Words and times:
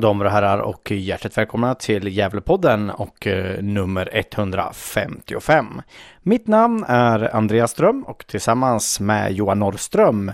damer 0.00 0.24
och 0.24 0.30
herrar 0.30 0.58
och 0.58 0.90
hjärtligt 0.90 1.38
välkomna 1.38 1.74
till 1.74 2.16
Gävlepodden 2.16 2.90
och 2.90 3.26
eh, 3.26 3.62
nummer 3.62 4.08
155. 4.12 5.82
Mitt 6.22 6.46
namn 6.46 6.84
är 6.88 7.36
Andreas 7.36 7.70
Ström 7.70 8.04
och 8.04 8.26
tillsammans 8.26 9.00
med 9.00 9.32
Johan 9.32 9.58
Norrström, 9.58 10.32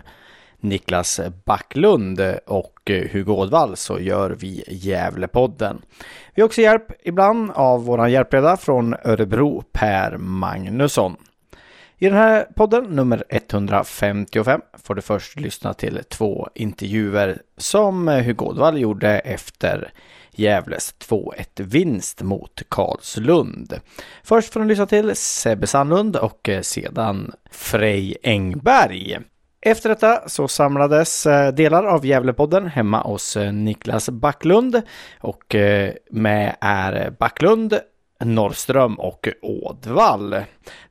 Niklas 0.61 1.21
Backlund 1.45 2.21
och 2.47 2.91
eh, 2.91 3.11
Hugo 3.11 3.33
Ådvall 3.33 3.77
så 3.77 4.01
gör 4.01 4.31
vi 4.31 4.65
Gävlepodden. 4.69 5.83
Vi 6.35 6.43
har 6.43 6.47
också 6.47 6.61
hjälp 6.61 6.87
ibland 7.05 7.51
av 7.51 7.85
våran 7.85 8.13
hjälpreda 8.13 8.57
från 8.57 8.95
Örebro, 9.05 9.63
Per 9.73 10.17
Magnusson. 10.17 11.17
I 11.99 12.09
den 12.09 12.19
här 12.19 12.45
podden, 12.57 12.85
nummer 12.85 13.25
155, 13.29 14.61
får 14.83 14.95
du 14.95 15.03
först 15.03 15.41
lyssna 15.41 15.75
till 15.75 16.01
två 16.09 16.49
intervjuer 16.55 17.43
som 17.57 18.09
Hugo 18.09 18.45
Ådvall 18.45 18.79
gjorde 18.79 19.19
efter 19.19 19.93
Gävles 20.31 20.95
2-1-vinst 20.99 22.23
mot 22.23 22.63
Karlslund. 22.69 23.81
Först 24.23 24.53
får 24.53 24.61
du 24.61 24.67
lyssna 24.67 24.87
till 24.87 25.17
Sebbe 25.17 25.67
Sandlund 25.67 26.17
och 26.17 26.51
sedan 26.63 27.33
Frej 27.51 28.17
Engberg. 28.23 29.19
Efter 29.61 29.89
detta 29.89 30.29
så 30.29 30.49
samlades 30.49 31.27
eh, 31.27 31.55
delar 31.55 31.85
av 31.85 32.07
Gävlepodden 32.07 32.67
hemma 32.67 33.03
hos 33.03 33.37
eh, 33.37 33.53
Niklas 33.53 34.09
Backlund 34.09 34.83
och 35.21 35.55
eh, 35.55 35.93
med 36.11 36.57
är 36.61 37.11
Backlund, 37.11 37.81
Norrström 38.25 38.95
och 38.95 39.29
Ådvall. 39.43 40.37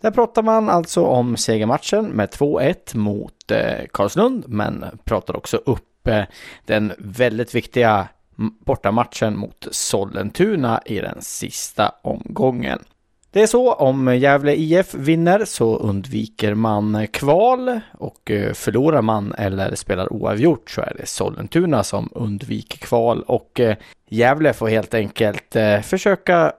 Där 0.02 0.12
pratar 0.12 0.44
man 0.44 0.70
alltså 0.70 1.04
om 1.06 1.38
segermatchen 1.38 2.06
med 2.06 2.30
2-1 2.30 2.98
mot 2.98 3.52
eh, 3.52 3.86
Karlslund, 3.92 4.44
men 4.48 4.86
pratar 5.04 5.36
också 5.36 5.58
upp 5.58 6.08
eh, 6.08 6.24
den 6.66 6.94
väldigt 6.98 7.56
viktiga 7.56 8.08
bortamatchen 8.66 9.38
mot 9.38 9.68
Sollentuna 9.72 10.82
i 10.86 11.00
den 11.00 11.22
sista 11.22 11.92
omgången. 12.02 12.80
Det 13.36 13.42
är 13.42 13.48
så, 13.48 13.74
om 13.74 14.18
Gävle 14.18 14.56
IF 14.56 14.94
vinner 14.94 15.46
så 15.46 15.78
undviker 15.78 16.54
man 16.54 17.08
kval 17.08 17.80
och 17.98 18.32
eh, 18.32 18.54
förlorar 18.54 19.02
man 19.02 19.34
eller 19.38 19.76
spelar 19.76 20.14
oavgjort 20.14 20.70
så 20.70 20.82
är 20.82 20.94
det 21.00 21.06
Sollentuna 21.06 21.84
som 21.84 22.10
undviker 22.12 22.78
kval 22.78 23.24
och 23.28 23.60
eh, 23.60 23.76
Gävle 24.10 24.54
får 24.54 24.68
helt 24.68 24.94
enkelt 24.94 25.56
eh, 25.56 25.82
försöka 25.82 26.54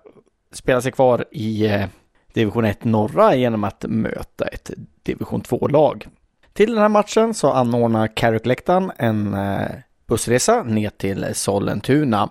spela 0.57 0.81
sig 0.81 0.93
kvar 0.93 1.25
i 1.31 1.67
eh, 1.67 1.87
division 2.33 2.65
1 2.65 2.85
norra 2.85 3.35
genom 3.35 3.65
att 3.65 3.85
möta 3.89 4.47
ett 4.47 4.71
division 5.03 5.43
2-lag. 5.43 6.07
Till 6.53 6.71
den 6.71 6.79
här 6.79 6.89
matchen 6.89 7.35
så 7.35 7.53
anordnar 7.53 8.07
Carrick-läktaren 8.07 8.93
en 8.97 9.34
eh, 9.34 9.69
bussresa 10.07 10.62
ner 10.62 10.91
till 10.91 11.27
Sollentuna. 11.34 12.29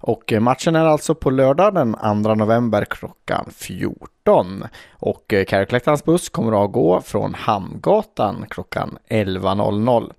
Och 0.00 0.32
eh, 0.32 0.40
matchen 0.40 0.76
är 0.76 0.84
alltså 0.84 1.14
på 1.14 1.30
lördag 1.30 1.74
den 1.74 2.22
2 2.24 2.34
november 2.34 2.84
klockan 2.84 3.50
14. 3.56 4.64
Och 4.92 5.24
Carrick-läktarens 5.28 6.04
buss 6.04 6.28
kommer 6.28 6.64
att 6.64 6.72
gå 6.72 7.00
från 7.00 7.34
Hamngatan 7.34 8.46
klockan 8.48 8.98
11.00. 9.08 10.12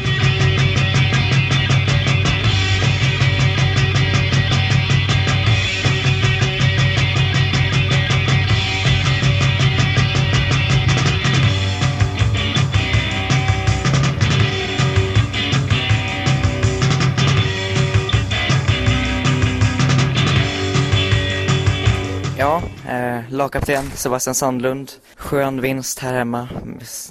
Eh, 22.88 23.20
lagkapten 23.30 23.90
Sebastian 23.90 24.34
Sandlund. 24.34 24.92
Skön 25.16 25.60
vinst 25.60 25.98
här 25.98 26.14
hemma. 26.14 26.48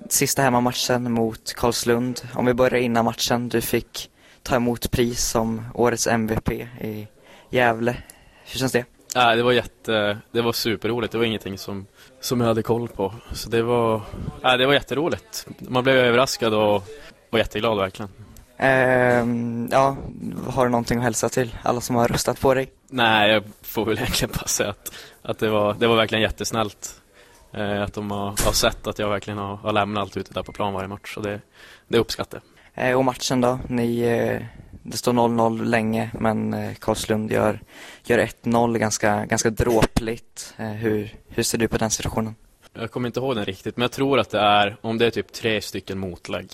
Sista 0.10 0.42
hemmamatchen 0.42 1.12
mot 1.12 1.54
Karlslund. 1.54 2.22
Om 2.34 2.46
vi 2.46 2.54
börjar 2.54 2.80
innan 2.80 3.06
matchen. 3.06 3.50
Du 3.50 3.62
fick 3.62 4.10
ta 4.44 4.56
emot 4.56 4.92
pris 4.92 5.24
som 5.30 5.66
årets 5.74 6.08
MVP 6.08 6.52
i 6.82 7.08
Gävle. 7.50 7.98
Hur 8.46 8.60
känns 8.60 8.72
det? 8.72 8.86
Nej, 9.16 9.38
det 9.38 9.44
var 9.44 9.52
jätte, 9.52 10.18
det 10.32 10.42
var 10.42 10.52
superroligt. 10.52 11.12
Det 11.12 11.18
var 11.18 11.26
ingenting 11.26 11.58
som, 11.58 11.86
som 12.20 12.42
jag 12.42 12.48
hade 12.48 12.64
koll 12.64 12.88
på. 12.88 13.14
Så 13.34 13.50
det 13.50 13.62
var, 13.62 14.02
nej, 14.44 14.58
det 14.58 14.66
var 14.66 14.74
jätteroligt. 14.74 15.48
Man 15.60 15.84
blev 15.84 15.96
överraskad 15.96 16.54
och 16.54 16.84
var 17.30 17.40
jätteglad 17.40 17.78
verkligen. 17.78 18.12
Ehm, 18.64 19.70
ja, 19.72 19.98
har 20.48 20.66
du 20.66 20.72
någonting 20.72 20.98
att 20.98 21.04
hälsa 21.04 21.30
till 21.30 21.58
alla 21.64 21.82
som 21.82 21.96
har 21.96 22.08
röstat 22.08 22.40
på 22.40 22.54
dig? 22.54 22.72
Nej, 22.90 23.32
jag 23.32 23.44
får 23.62 23.86
väl 23.86 23.98
egentligen 23.98 24.34
bara 24.38 24.48
säga 24.48 24.70
att, 24.70 24.92
att 25.22 25.40
det, 25.40 25.50
var, 25.50 25.74
det 25.74 25.88
var 25.88 25.96
verkligen 25.96 26.22
jättesnällt. 26.22 27.02
Eh, 27.54 27.82
att 27.82 27.94
de 27.94 28.12
har, 28.12 28.26
har 28.26 28.52
sett 28.52 28.88
att 28.88 29.00
jag 29.00 29.10
verkligen 29.10 29.38
har, 29.38 29.56
har 29.56 29.74
lämnat 29.74 30.02
allt 30.02 30.18
ute 30.18 30.34
där 30.34 30.44
på 30.44 30.52
plan 30.52 30.74
varje 30.74 30.88
match. 30.88 31.14
Så 31.14 31.22
det, 31.22 31.42
det 31.88 31.98
uppskattar 31.98 32.42
jag. 32.74 32.90
Eh, 32.90 32.98
och 32.98 33.06
matchen 33.06 33.42
då? 33.42 33.60
Ni, 33.68 34.00
eh, 34.00 34.42
det 34.84 34.98
står 34.98 35.14
0-0 35.14 35.66
länge 35.66 36.12
men 36.20 36.56
Karlslund 36.76 37.32
gör, 37.32 37.62
gör 38.04 38.20
1-0 38.20 38.78
ganska, 38.78 39.26
ganska 39.26 39.50
dråpligt. 39.50 40.54
Hur, 40.58 41.16
hur 41.28 41.44
ser 41.44 41.58
du 41.58 41.68
på 41.68 41.78
den 41.78 41.92
situationen? 41.92 42.36
Jag 42.74 42.92
kommer 42.92 43.10
inte 43.10 43.20
ihåg 43.20 43.36
den 43.36 43.46
riktigt, 43.46 43.78
men 43.78 43.82
jag 43.82 43.92
tror 43.92 44.20
att 44.20 44.30
det 44.30 44.40
är, 44.40 44.78
om 44.82 44.98
det 44.98 45.06
är 45.06 45.12
typ 45.12 45.34
tre 45.34 45.62
stycken 45.62 46.00
motlägg 46.00 46.52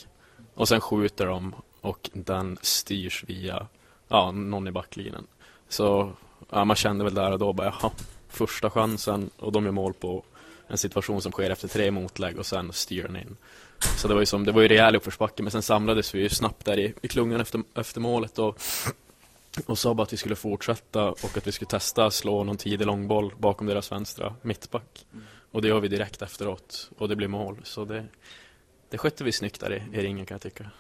och 0.56 0.68
sen 0.68 0.82
skjuter 0.82 1.26
de 1.26 1.56
och 1.88 2.10
den 2.14 2.58
styrs 2.62 3.24
via 3.28 3.68
ja, 4.08 4.32
någon 4.32 4.68
i 4.68 4.72
backlinjen. 4.72 5.28
Så 5.70 6.12
ja, 6.50 6.66
man 6.66 6.76
kände 6.76 7.04
väl 7.04 7.14
där 7.14 7.32
och 7.32 7.40
då 7.40 7.54
bara, 7.54 7.74
jaha, 7.82 7.92
första 8.30 8.70
chansen 8.70 9.30
och 9.38 9.52
de 9.52 9.66
gör 9.66 9.72
mål 9.72 9.94
på 9.94 10.24
en 10.68 10.78
situation 10.78 11.22
som 11.22 11.32
sker 11.32 11.50
efter 11.50 11.68
tre 11.68 11.92
motlägg 11.92 12.40
och 12.40 12.46
sen 12.46 12.74
styr 12.74 13.04
den 13.04 13.16
in. 13.16 13.38
Så 13.80 14.08
det 14.08 14.14
var 14.14 14.22
ju 14.22 14.26
som, 14.26 14.46
det 14.46 14.52
var 14.52 14.62
ju 14.62 14.68
rejäl 14.68 14.96
uppförsbacke 14.96 15.44
men 15.44 15.52
sen 15.52 15.62
samlades 15.62 16.16
vi 16.16 16.20
ju 16.20 16.30
snabbt 16.30 16.66
där 16.66 16.80
i, 16.80 16.94
i 17.02 17.08
klungan 17.08 17.42
efter, 17.42 17.62
efter 17.76 18.02
målet 18.02 18.40
och, 18.40 18.62
och 19.66 19.78
sa 19.78 19.94
bara 19.94 20.04
att 20.04 20.14
vi 20.14 20.18
skulle 20.18 20.36
fortsätta 20.36 21.12
och 21.12 21.38
att 21.38 21.48
vi 21.48 21.52
skulle 21.52 21.70
testa 21.70 22.12
slå 22.12 22.44
någon 22.44 22.58
tidig 22.58 22.86
långboll 22.86 23.34
bakom 23.38 23.68
deras 23.68 23.92
vänstra 23.92 24.36
mittback. 24.42 25.06
Och 25.52 25.62
det 25.62 25.68
gör 25.68 25.80
vi 25.80 25.88
direkt 25.88 26.22
efteråt 26.22 26.90
och 26.98 27.10
det 27.10 27.16
blir 27.16 27.28
mål. 27.28 27.62
Så 27.64 27.86
det, 27.86 28.06
det 28.90 28.98
skötte 28.98 29.24
vi 29.24 29.32
snyggt 29.32 29.60
där 29.60 29.74
i, 29.74 29.98
i 29.98 30.02
ringen 30.02 30.26
kan 30.26 30.36
jag 30.36 30.42
tycka. 30.42 30.72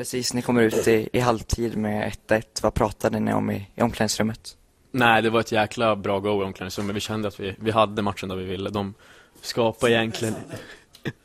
Precis, 0.00 0.34
ni 0.34 0.42
kommer 0.42 0.62
ut 0.62 0.88
i, 0.88 1.08
i 1.12 1.20
halvtid 1.20 1.76
med 1.76 2.12
1-1. 2.28 2.42
Vad 2.62 2.74
pratade 2.74 3.20
ni 3.20 3.32
om 3.32 3.50
i, 3.50 3.68
i 3.74 3.82
omklädningsrummet? 3.82 4.56
Nej, 4.90 5.22
det 5.22 5.30
var 5.30 5.40
ett 5.40 5.52
jäkla 5.52 5.96
bra 5.96 6.18
go 6.18 6.42
i 6.42 6.44
omklädningsrummet. 6.44 6.96
Vi 6.96 7.00
kände 7.00 7.28
att 7.28 7.40
vi, 7.40 7.54
vi 7.58 7.70
hade 7.70 8.02
matchen 8.02 8.28
där 8.28 8.36
vi 8.36 8.44
ville. 8.44 8.70
De 8.70 8.94
skapade 9.40 9.92
egentligen, 9.92 10.34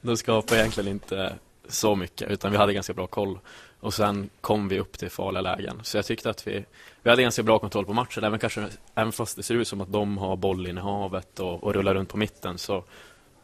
de 0.01 0.17
skapade 0.17 0.61
egentligen 0.61 0.89
inte 0.89 1.33
så 1.67 1.95
mycket, 1.95 2.31
utan 2.31 2.51
vi 2.51 2.57
hade 2.57 2.73
ganska 2.73 2.93
bra 2.93 3.07
koll. 3.07 3.39
Och 3.79 3.93
sen 3.93 4.29
kom 4.41 4.67
vi 4.67 4.79
upp 4.79 4.97
till 4.97 5.09
farliga 5.09 5.41
lägen. 5.41 5.79
Så 5.83 5.97
jag 5.97 6.05
tyckte 6.05 6.29
att 6.29 6.47
vi, 6.47 6.65
vi 7.03 7.09
hade 7.09 7.21
ganska 7.21 7.43
bra 7.43 7.59
kontroll 7.59 7.85
på 7.85 7.93
matchen. 7.93 8.23
Även, 8.23 8.39
kanske, 8.39 8.67
även 8.95 9.11
fast 9.11 9.37
det 9.37 9.43
ser 9.43 9.55
ut 9.55 9.67
som 9.67 9.81
att 9.81 9.91
de 9.91 10.17
har 10.17 10.35
bollinnehavet 10.35 11.39
och, 11.39 11.63
och 11.63 11.73
rullar 11.73 11.93
runt 11.93 12.09
på 12.09 12.17
mitten 12.17 12.57
så, 12.57 12.83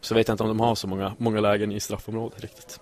så 0.01 0.15
vet 0.15 0.27
jag 0.27 0.33
inte 0.33 0.43
om 0.43 0.49
de 0.49 0.59
har 0.59 0.75
så 0.75 0.87
många, 0.87 1.13
många 1.17 1.41
lägen 1.41 1.71
i 1.71 1.79
straffområdet 1.79 2.41
riktigt. 2.41 2.79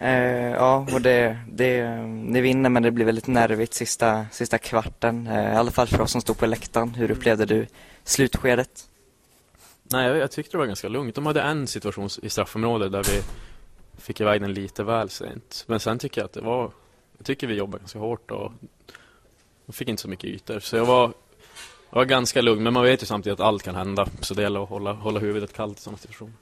Eh, 0.00 0.50
ja, 0.50 0.86
och 0.92 1.00
det, 1.00 1.38
det, 1.52 1.96
ni 2.06 2.40
vinner 2.40 2.70
men 2.70 2.82
det 2.82 2.90
blir 2.90 3.04
väldigt 3.04 3.26
nervigt 3.26 3.74
sista, 3.74 4.26
sista 4.32 4.58
kvarten. 4.58 5.26
Eh, 5.26 5.52
I 5.52 5.56
alla 5.56 5.70
fall 5.70 5.86
för 5.86 6.00
oss 6.00 6.12
som 6.12 6.20
stod 6.20 6.38
på 6.38 6.46
läktaren. 6.46 6.94
Hur 6.94 7.10
upplevde 7.10 7.44
du 7.44 7.66
slutskedet? 8.04 8.88
Nej, 9.82 10.08
jag, 10.08 10.16
jag 10.16 10.30
tyckte 10.30 10.52
det 10.52 10.58
var 10.58 10.66
ganska 10.66 10.88
lugnt. 10.88 11.14
De 11.14 11.26
hade 11.26 11.42
en 11.42 11.66
situation 11.66 12.08
i 12.22 12.28
straffområdet 12.30 12.92
där 12.92 13.02
vi 13.02 13.22
fick 14.02 14.20
iväg 14.20 14.40
den 14.40 14.54
lite 14.54 14.84
väl 14.84 15.10
sent. 15.10 15.64
Men 15.66 15.80
sen 15.80 15.98
tycker 15.98 16.20
jag 16.20 16.26
att 16.26 16.32
det 16.32 16.40
var 16.40 16.70
jag 17.20 17.26
tycker 17.26 17.46
vi 17.46 17.54
jobbade 17.54 17.78
ganska 17.78 17.98
hårt 17.98 18.30
och 18.30 18.52
jag 19.66 19.74
fick 19.74 19.88
inte 19.88 20.02
så 20.02 20.08
mycket 20.08 20.24
ytor. 20.24 20.60
Så 20.60 20.76
jag 20.76 20.86
var, 20.86 21.12
jag 21.90 21.96
var 21.96 22.04
ganska 22.04 22.40
lugn, 22.40 22.62
men 22.62 22.72
man 22.72 22.82
vet 22.82 23.02
ju 23.02 23.06
samtidigt 23.06 23.40
att 23.40 23.46
allt 23.46 23.62
kan 23.62 23.74
hända. 23.74 24.06
Så 24.20 24.34
det 24.34 24.42
gäller 24.42 24.62
att 24.62 24.68
hålla, 24.68 24.92
hålla 24.92 25.20
huvudet 25.20 25.52
kallt 25.52 25.78
i 25.78 25.82
sådana 25.82 25.98
situationer. 25.98 26.32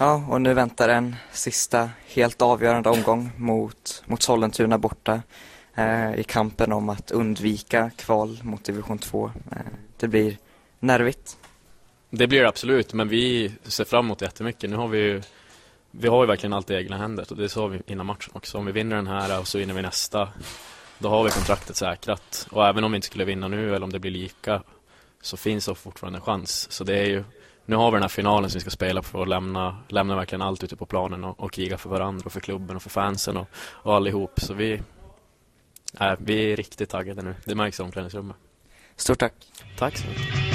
Ja, 0.00 0.24
och 0.28 0.40
nu 0.40 0.54
väntar 0.54 0.88
en 0.88 1.16
sista 1.32 1.90
helt 2.06 2.42
avgörande 2.42 2.90
omgång 2.90 3.30
mot, 3.36 4.02
mot 4.06 4.22
Sollentuna 4.22 4.78
borta 4.78 5.22
eh, 5.74 6.14
i 6.14 6.24
kampen 6.24 6.72
om 6.72 6.88
att 6.88 7.10
undvika 7.10 7.90
kval 7.96 8.38
mot 8.42 8.64
division 8.64 8.98
2. 8.98 9.30
Eh, 9.50 9.58
det 9.96 10.08
blir 10.08 10.36
nervigt. 10.80 11.36
Det 12.10 12.26
blir 12.26 12.40
det 12.40 12.48
absolut, 12.48 12.92
men 12.92 13.08
vi 13.08 13.52
ser 13.62 13.84
fram 13.84 14.04
emot 14.04 14.18
det 14.18 14.24
jättemycket. 14.24 14.70
Nu 14.70 14.76
har 14.76 14.88
vi 14.88 14.98
ju, 14.98 15.22
vi 15.90 16.08
har 16.08 16.22
ju 16.22 16.26
verkligen 16.26 16.52
allt 16.52 16.70
i 16.70 16.74
egna 16.74 16.96
händer 16.98 17.26
och 17.30 17.36
det 17.36 17.48
sa 17.48 17.66
vi 17.66 17.80
innan 17.86 18.06
matchen 18.06 18.30
också. 18.32 18.58
Om 18.58 18.66
vi 18.66 18.72
vinner 18.72 18.96
den 18.96 19.06
här 19.06 19.40
och 19.40 19.48
så 19.48 19.58
vinner 19.58 19.74
vi 19.74 19.82
nästa, 19.82 20.28
då 20.98 21.08
har 21.08 21.24
vi 21.24 21.30
kontraktet 21.30 21.76
säkrat. 21.76 22.46
Och 22.50 22.66
även 22.66 22.84
om 22.84 22.92
vi 22.92 22.96
inte 22.96 23.06
skulle 23.06 23.24
vinna 23.24 23.48
nu 23.48 23.74
eller 23.74 23.84
om 23.84 23.92
det 23.92 23.98
blir 23.98 24.10
lika 24.10 24.62
så 25.20 25.36
finns 25.36 25.66
det 25.66 25.74
fortfarande 25.74 26.18
en 26.18 26.22
chans. 26.22 26.72
Så 26.72 26.84
det 26.84 26.98
är 26.98 27.06
ju, 27.06 27.24
nu 27.68 27.76
har 27.76 27.90
vi 27.90 27.94
den 27.94 28.02
här 28.02 28.08
finalen 28.08 28.50
som 28.50 28.58
vi 28.58 28.60
ska 28.60 28.70
spela 28.70 29.02
för 29.02 29.22
att 29.22 29.28
lämna, 29.28 29.76
lämna 29.88 30.16
verkligen 30.16 30.42
allt 30.42 30.64
ute 30.64 30.76
på 30.76 30.86
planen 30.86 31.24
och, 31.24 31.40
och 31.40 31.52
kriga 31.52 31.78
för 31.78 31.90
varandra 31.90 32.22
och 32.26 32.32
för 32.32 32.40
klubben 32.40 32.76
och 32.76 32.82
för 32.82 32.90
fansen 32.90 33.36
och, 33.36 33.48
och 33.56 33.94
allihop. 33.94 34.40
Så 34.40 34.54
vi, 34.54 34.80
äh, 36.00 36.12
vi 36.18 36.52
är 36.52 36.56
riktigt 36.56 36.90
taggade 36.90 37.22
nu. 37.22 37.34
Det 37.44 37.54
märks 37.54 37.80
i 37.80 37.82
omklädningsrummet. 37.82 38.36
Stort 38.96 39.18
tack. 39.18 39.32
Tack 39.78 39.96
så 39.96 40.08
mycket. 40.08 40.47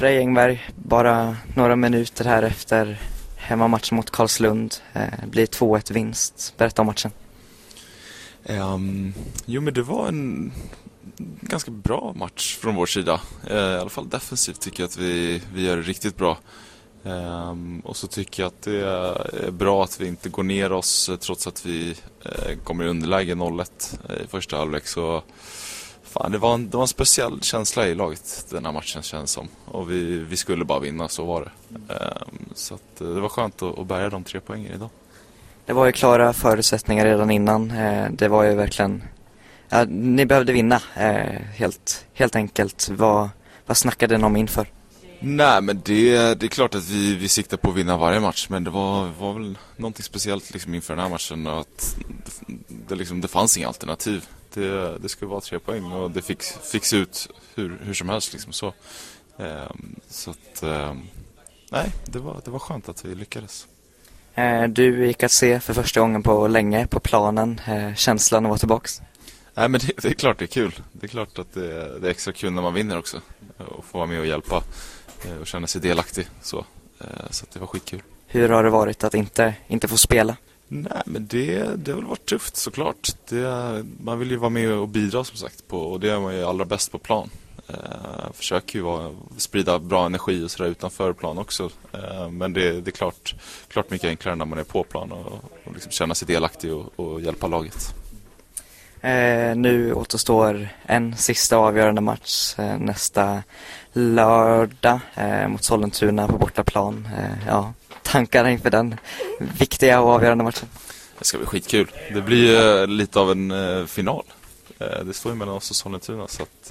Frej 0.00 0.18
Engberg, 0.18 0.70
bara 0.76 1.36
några 1.54 1.76
minuter 1.76 2.24
här 2.24 2.42
efter 2.42 3.00
hemmamatchen 3.36 3.96
mot 3.96 4.10
Karlslund. 4.10 4.74
Eh, 4.92 5.26
blir 5.26 5.46
2-1 5.46 5.92
vinst. 5.92 6.54
Berätta 6.56 6.82
om 6.82 6.86
matchen. 6.86 7.10
Um, 8.44 9.14
jo 9.44 9.60
men 9.60 9.74
det 9.74 9.82
var 9.82 10.08
en 10.08 10.52
ganska 11.40 11.70
bra 11.70 12.12
match 12.16 12.56
från 12.56 12.74
vår 12.74 12.86
sida. 12.86 13.20
Uh, 13.50 13.56
I 13.56 13.76
alla 13.76 13.90
fall 13.90 14.08
defensivt 14.08 14.60
tycker 14.60 14.82
jag 14.82 14.88
att 14.88 14.96
vi, 14.96 15.42
vi 15.54 15.66
gör 15.66 15.76
det 15.76 15.82
riktigt 15.82 16.16
bra. 16.16 16.38
Um, 17.02 17.80
och 17.80 17.96
så 17.96 18.06
tycker 18.06 18.42
jag 18.42 18.48
att 18.48 18.62
det 18.62 18.80
är 19.46 19.50
bra 19.50 19.84
att 19.84 20.00
vi 20.00 20.06
inte 20.06 20.28
går 20.28 20.42
ner 20.42 20.72
oss 20.72 21.08
eh, 21.08 21.16
trots 21.16 21.46
att 21.46 21.66
vi 21.66 21.94
uh, 22.26 22.56
kommer 22.64 22.84
i 22.84 22.88
underläge 22.88 23.34
0-1 23.34 24.24
i 24.24 24.26
första 24.26 24.56
halvlek. 24.56 24.86
Så 24.86 25.22
fan, 26.10 26.32
det, 26.32 26.38
var 26.38 26.54
en, 26.54 26.70
det 26.70 26.76
var 26.76 26.84
en 26.84 26.88
speciell 26.88 27.42
känsla 27.42 27.86
i 27.86 27.94
laget 27.94 28.46
den 28.50 28.64
här 28.64 28.72
matchen 28.72 29.02
känns 29.02 29.30
som. 29.30 29.48
Och 29.64 29.90
vi, 29.90 30.18
vi 30.18 30.36
skulle 30.36 30.64
bara 30.64 30.78
vinna, 30.78 31.08
så 31.08 31.24
var 31.24 31.40
det. 31.40 31.50
Um, 31.94 32.48
så 32.54 32.74
att, 32.74 33.00
eh, 33.00 33.06
det 33.06 33.20
var 33.20 33.28
skönt 33.28 33.62
att, 33.62 33.78
att 33.78 33.86
bärga 33.86 34.08
de 34.08 34.24
tre 34.24 34.40
poängen 34.40 34.72
idag. 34.72 34.90
Det 35.66 35.72
var 35.72 35.86
ju 35.86 35.92
klara 35.92 36.32
förutsättningar 36.32 37.04
redan 37.04 37.30
innan. 37.30 37.70
Eh, 37.70 38.10
det 38.10 38.28
var 38.28 38.42
ju 38.42 38.54
verkligen... 38.54 39.02
Ja, 39.68 39.84
ni 39.88 40.26
behövde 40.26 40.52
vinna, 40.52 40.80
eh, 40.96 41.40
helt, 41.54 42.06
helt 42.14 42.36
enkelt. 42.36 42.88
Vad, 42.88 43.28
vad 43.66 43.76
snackade 43.76 44.18
ni 44.18 44.24
om 44.24 44.36
inför? 44.36 44.66
Nej 45.22 45.62
men 45.62 45.80
det, 45.84 46.34
det 46.34 46.46
är 46.46 46.48
klart 46.48 46.74
att 46.74 46.88
vi, 46.88 47.14
vi 47.14 47.28
siktar 47.28 47.56
på 47.56 47.70
att 47.70 47.76
vinna 47.76 47.96
varje 47.96 48.20
match 48.20 48.46
men 48.48 48.64
det 48.64 48.70
var, 48.70 49.08
var 49.18 49.32
väl 49.32 49.58
någonting 49.76 50.04
speciellt 50.04 50.52
liksom 50.52 50.74
inför 50.74 50.96
den 50.96 51.02
här 51.02 51.10
matchen 51.10 51.46
att 51.46 51.96
det, 52.46 52.74
det, 52.88 52.94
liksom, 52.94 53.20
det 53.20 53.28
fanns 53.28 53.56
inga 53.56 53.66
alternativ. 53.66 54.24
Det, 54.54 54.98
det 54.98 55.08
skulle 55.08 55.28
vara 55.28 55.40
tre 55.40 55.58
poäng 55.58 55.92
och 55.92 56.10
det 56.10 56.22
fick, 56.22 56.42
fick 56.42 56.84
se 56.84 56.96
ut 56.96 57.28
hur, 57.54 57.78
hur 57.82 57.94
som 57.94 58.08
helst 58.08 58.32
liksom 58.32 58.52
så. 58.52 58.72
Ehm, 59.38 60.00
så 60.08 60.30
att, 60.30 60.62
ehm, 60.62 61.00
nej 61.70 61.92
det 62.04 62.18
var, 62.18 62.40
det 62.44 62.50
var 62.50 62.58
skönt 62.58 62.88
att 62.88 63.04
vi 63.04 63.14
lyckades. 63.14 63.66
Eh, 64.34 64.64
du 64.64 65.06
gick 65.06 65.22
att 65.22 65.32
se 65.32 65.60
för 65.60 65.74
första 65.74 66.00
gången 66.00 66.22
på 66.22 66.48
länge 66.48 66.86
på 66.86 67.00
planen. 67.00 67.60
Eh, 67.66 67.94
känslan 67.94 68.46
att 68.46 68.48
vara 68.48 68.58
tillbaks? 68.58 69.02
Nej 69.54 69.68
men 69.68 69.80
det, 69.80 69.92
det, 70.02 70.08
är 70.08 70.12
klart 70.12 70.38
det 70.38 70.44
är 70.44 70.46
kul. 70.46 70.80
Det 70.92 71.06
är 71.06 71.08
klart 71.08 71.38
att 71.38 71.54
det, 71.54 71.98
det 71.98 72.06
är 72.06 72.10
extra 72.10 72.32
kul 72.32 72.52
när 72.52 72.62
man 72.62 72.74
vinner 72.74 72.98
också. 72.98 73.20
Och 73.58 73.84
få 73.84 73.98
vara 73.98 74.06
med 74.06 74.20
och 74.20 74.26
hjälpa 74.26 74.62
och 75.40 75.46
känna 75.46 75.66
sig 75.66 75.80
delaktig. 75.80 76.28
Så, 76.42 76.64
eh, 76.98 77.30
så 77.30 77.46
det 77.52 77.58
var 77.58 77.66
skitkul. 77.66 78.02
Hur 78.26 78.48
har 78.48 78.64
det 78.64 78.70
varit 78.70 79.04
att 79.04 79.14
inte, 79.14 79.54
inte 79.68 79.88
få 79.88 79.96
spela? 79.96 80.36
Nej 80.68 81.02
men 81.04 81.26
det, 81.26 81.64
det 81.76 81.90
har 81.90 81.96
väl 81.96 82.08
varit 82.08 82.26
tufft 82.26 82.56
såklart. 82.56 83.10
Det, 83.28 83.84
man 84.00 84.18
vill 84.18 84.30
ju 84.30 84.36
vara 84.36 84.50
med 84.50 84.72
och 84.72 84.88
bidra 84.88 85.24
som 85.24 85.36
sagt 85.36 85.68
på, 85.68 85.78
och 85.78 86.00
det 86.00 86.10
är 86.10 86.20
man 86.20 86.36
ju 86.36 86.44
allra 86.44 86.64
bäst 86.64 86.92
på 86.92 86.98
plan. 86.98 87.30
Eh, 87.68 88.32
försöker 88.32 88.78
ju 88.78 88.82
vara, 88.82 89.14
sprida 89.36 89.78
bra 89.78 90.06
energi 90.06 90.44
och 90.44 90.50
sådär 90.50 90.70
utanför 90.70 91.12
plan 91.12 91.38
också. 91.38 91.70
Eh, 91.92 92.30
men 92.30 92.52
det, 92.52 92.80
det, 92.80 92.90
är 92.90 92.92
klart, 92.92 93.34
klart 93.68 93.90
mycket 93.90 94.08
enklare 94.08 94.36
när 94.36 94.44
man 94.44 94.58
är 94.58 94.64
på 94.64 94.84
plan 94.84 95.12
och, 95.12 95.44
och 95.64 95.72
liksom 95.72 95.92
känna 95.92 96.14
sig 96.14 96.28
delaktig 96.28 96.74
och, 96.74 96.92
och 96.96 97.20
hjälpa 97.20 97.46
laget. 97.46 97.94
Eh, 99.02 99.56
nu 99.56 99.92
återstår 99.94 100.68
en 100.86 101.16
sista 101.16 101.56
avgörande 101.56 102.00
match 102.00 102.54
eh, 102.58 102.78
nästa 102.78 103.42
lördag 103.92 105.00
eh, 105.14 105.48
mot 105.48 105.64
Sollentuna 105.64 106.28
på 106.28 106.38
bortaplan. 106.38 107.08
Eh, 107.18 107.46
ja, 107.48 107.72
tankarna 108.02 108.50
inför 108.50 108.70
den 108.70 108.96
viktiga 109.58 110.00
och 110.00 110.10
avgörande 110.10 110.44
matchen? 110.44 110.68
Det 111.18 111.24
ska 111.24 111.38
bli 111.38 111.46
skitkul. 111.46 111.90
Det 112.14 112.20
blir 112.20 112.86
lite 112.86 113.20
av 113.20 113.30
en 113.30 113.86
final. 113.86 114.24
Det 115.04 115.14
står 115.14 115.32
ju 115.32 115.38
mellan 115.38 115.54
oss 115.54 115.70
och 115.70 115.76
Sollentuna 115.76 116.28
så 116.28 116.42
att... 116.42 116.70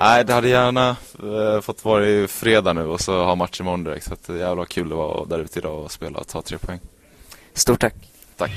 Nej, 0.00 0.24
det 0.24 0.32
hade 0.32 0.48
gärna 0.48 0.96
fått 1.62 1.84
vara 1.84 2.06
i 2.06 2.28
fredag 2.28 2.72
nu 2.72 2.86
och 2.86 3.00
så 3.00 3.24
ha 3.24 3.34
match 3.34 3.60
imorgon 3.60 3.84
direkt. 3.84 4.06
Så 4.06 4.12
att 4.12 4.28
jävla 4.28 4.64
kul 4.64 4.88
det 4.88 4.94
var 4.94 5.26
där 5.26 5.38
ute 5.38 5.58
idag 5.58 5.84
och 5.84 5.92
spela 5.92 6.18
och 6.18 6.28
ta 6.28 6.42
tre 6.42 6.58
poäng. 6.58 6.80
Stort 7.54 7.80
tack. 7.80 7.94
Tack. 8.36 8.50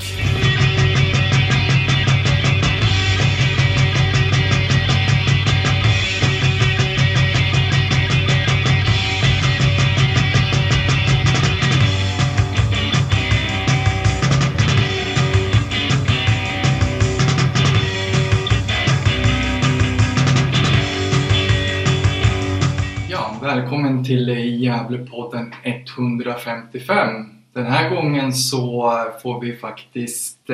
Välkommen 23.58 24.04
till 24.04 24.28
Gävlepodden 24.62 25.54
155. 25.64 27.26
Den 27.54 27.66
här 27.66 27.90
gången 27.90 28.34
så 28.34 28.94
får 29.24 29.42
vi 29.42 29.56
faktiskt 29.56 30.50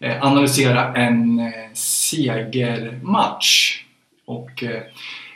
eh, 0.00 0.26
analysera 0.26 0.94
en 0.94 1.38
eh, 1.38 1.52
segermatch. 1.74 3.82
Och 4.24 4.62
eh, 4.62 4.82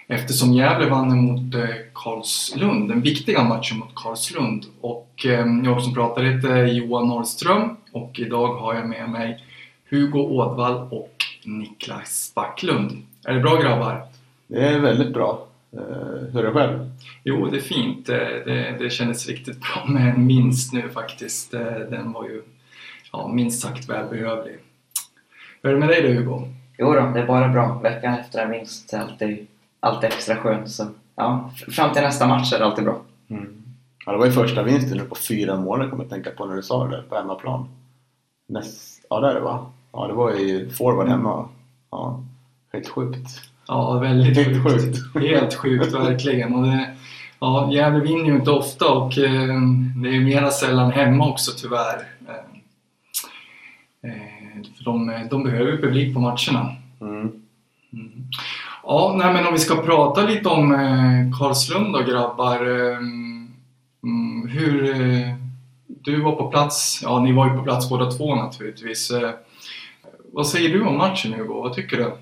eftersom 0.08 0.52
Gävle 0.52 0.88
vann 0.88 1.24
mot 1.24 1.54
Karlslund, 1.92 2.88
den 2.88 3.00
viktiga 3.00 3.44
matchen 3.44 3.78
mot 3.78 3.94
Karlslund. 3.94 4.64
Och 4.80 5.26
jag 5.64 5.82
som 5.82 5.94
pratar 5.94 6.22
heter 6.22 6.66
Johan 6.66 7.08
Norrström 7.08 7.76
och 7.92 8.18
idag 8.18 8.54
har 8.54 8.74
jag 8.74 8.88
med 8.88 9.10
mig 9.10 9.44
Hugo 9.90 10.18
Ådvall 10.18 10.88
och 10.90 11.16
Niklas 11.44 12.32
Backlund. 12.34 13.02
Är 13.24 13.34
det 13.34 13.40
bra 13.40 13.56
grabbar? 13.56 14.06
Det 14.46 14.68
är 14.68 14.78
väldigt 14.78 15.14
bra. 15.14 15.46
Eh, 15.76 16.32
hur 16.32 16.38
är 16.38 16.42
det 16.42 16.52
själv? 16.52 16.90
Jo, 17.24 17.46
det 17.46 17.56
är 17.56 17.60
fint. 17.60 18.06
Det, 18.06 18.76
det 18.78 18.90
kändes 18.90 19.28
riktigt 19.28 19.60
bra 19.60 19.84
med 19.88 20.14
en 20.14 20.26
minst 20.26 20.72
nu 20.72 20.88
faktiskt. 20.88 21.54
Eh, 21.54 21.76
den 21.90 22.12
var 22.12 22.24
ju 22.24 22.42
ja, 23.12 23.28
minst 23.28 23.62
sagt 23.62 23.88
välbehövlig. 23.88 24.58
Hur 25.62 25.70
är 25.70 25.74
det 25.74 25.80
med 25.80 25.88
dig 25.88 26.02
då 26.02 26.08
Hugo? 26.08 26.48
Jo 26.78 26.92
då, 26.92 27.10
det 27.14 27.20
är 27.20 27.26
bara 27.26 27.48
bra. 27.48 27.78
Veckan 27.82 28.14
efter 28.14 28.44
en 28.44 28.50
vinst 28.50 28.92
är 28.92 28.98
alltid, 28.98 29.46
alltid 29.80 30.04
extra 30.04 30.36
skönt. 30.36 30.70
Så, 30.70 30.86
ja, 31.14 31.50
fram 31.68 31.92
till 31.92 32.02
nästa 32.02 32.26
match 32.26 32.52
är 32.52 32.58
det 32.58 32.64
alltid 32.64 32.84
bra. 32.84 33.00
Mm. 33.28 33.62
Ja, 34.06 34.12
det 34.12 34.18
var 34.18 34.26
ju 34.26 34.32
första 34.32 34.62
vinsten 34.62 34.98
nu 34.98 35.04
på 35.04 35.14
fyra 35.14 35.56
månader 35.56 35.90
kommer 35.90 36.04
jag 36.04 36.10
tänka 36.10 36.30
på 36.30 36.46
när 36.46 36.56
du 36.56 36.62
sa 36.62 36.86
det 36.86 37.02
på 37.08 37.16
hemmaplan. 37.16 37.68
Näst, 38.46 39.06
ja, 39.10 39.20
det 39.20 39.30
är 39.30 39.34
det 39.34 39.40
va? 39.40 39.66
Ja, 39.92 40.06
det 40.06 40.12
var 40.12 40.32
ju 40.32 40.70
forward 40.70 41.08
hemma. 41.08 41.48
Ja, 41.90 42.22
helt 42.72 42.88
sjukt. 42.88 43.28
Ja, 43.66 43.98
väldigt 43.98 44.36
Helt 44.36 44.64
sjukt. 44.64 45.14
Helt 45.14 45.54
sjukt, 45.54 45.94
verkligen. 45.94 46.54
Och 46.54 46.62
det, 46.62 46.94
ja, 47.40 47.70
Gävle 47.72 48.00
vinner 48.00 48.24
ju 48.24 48.34
inte 48.34 48.50
ofta 48.50 48.88
och 48.88 49.18
eh, 49.18 49.60
det 50.02 50.08
är 50.08 50.24
mera 50.24 50.50
sällan 50.50 50.92
hemma 50.92 51.28
också 51.28 51.52
tyvärr. 51.56 52.08
Eh, 54.04 54.62
för 54.76 54.84
de, 54.84 55.12
de 55.30 55.44
behöver 55.44 55.72
ju 55.72 55.80
publik 55.80 56.14
på 56.14 56.20
matcherna. 56.20 56.76
Mm. 57.00 57.32
Mm. 57.92 58.12
Ja, 58.82 59.14
nej 59.18 59.32
men 59.32 59.46
om 59.46 59.52
vi 59.52 59.58
ska 59.58 59.82
prata 59.82 60.26
lite 60.26 60.48
om 60.48 60.72
eh, 60.72 61.38
Karlslund 61.38 61.92
då 61.92 62.02
grabbar. 62.02 62.56
Eh, 62.56 62.96
mm, 64.02 64.48
hur... 64.48 65.00
Eh, 65.00 65.34
du 65.86 66.20
var 66.20 66.32
på 66.32 66.50
plats, 66.50 67.00
ja 67.02 67.20
ni 67.20 67.32
var 67.32 67.46
ju 67.46 67.56
på 67.56 67.62
plats 67.62 67.88
båda 67.88 68.10
två 68.10 68.34
naturligtvis. 68.34 69.10
Eh, 69.10 69.30
vad 70.32 70.46
säger 70.46 70.68
du 70.68 70.82
om 70.82 70.98
matchen 70.98 71.32
Hugo? 71.32 71.62
Vad 71.62 71.74
tycker 71.74 71.96
du? 71.96 72.12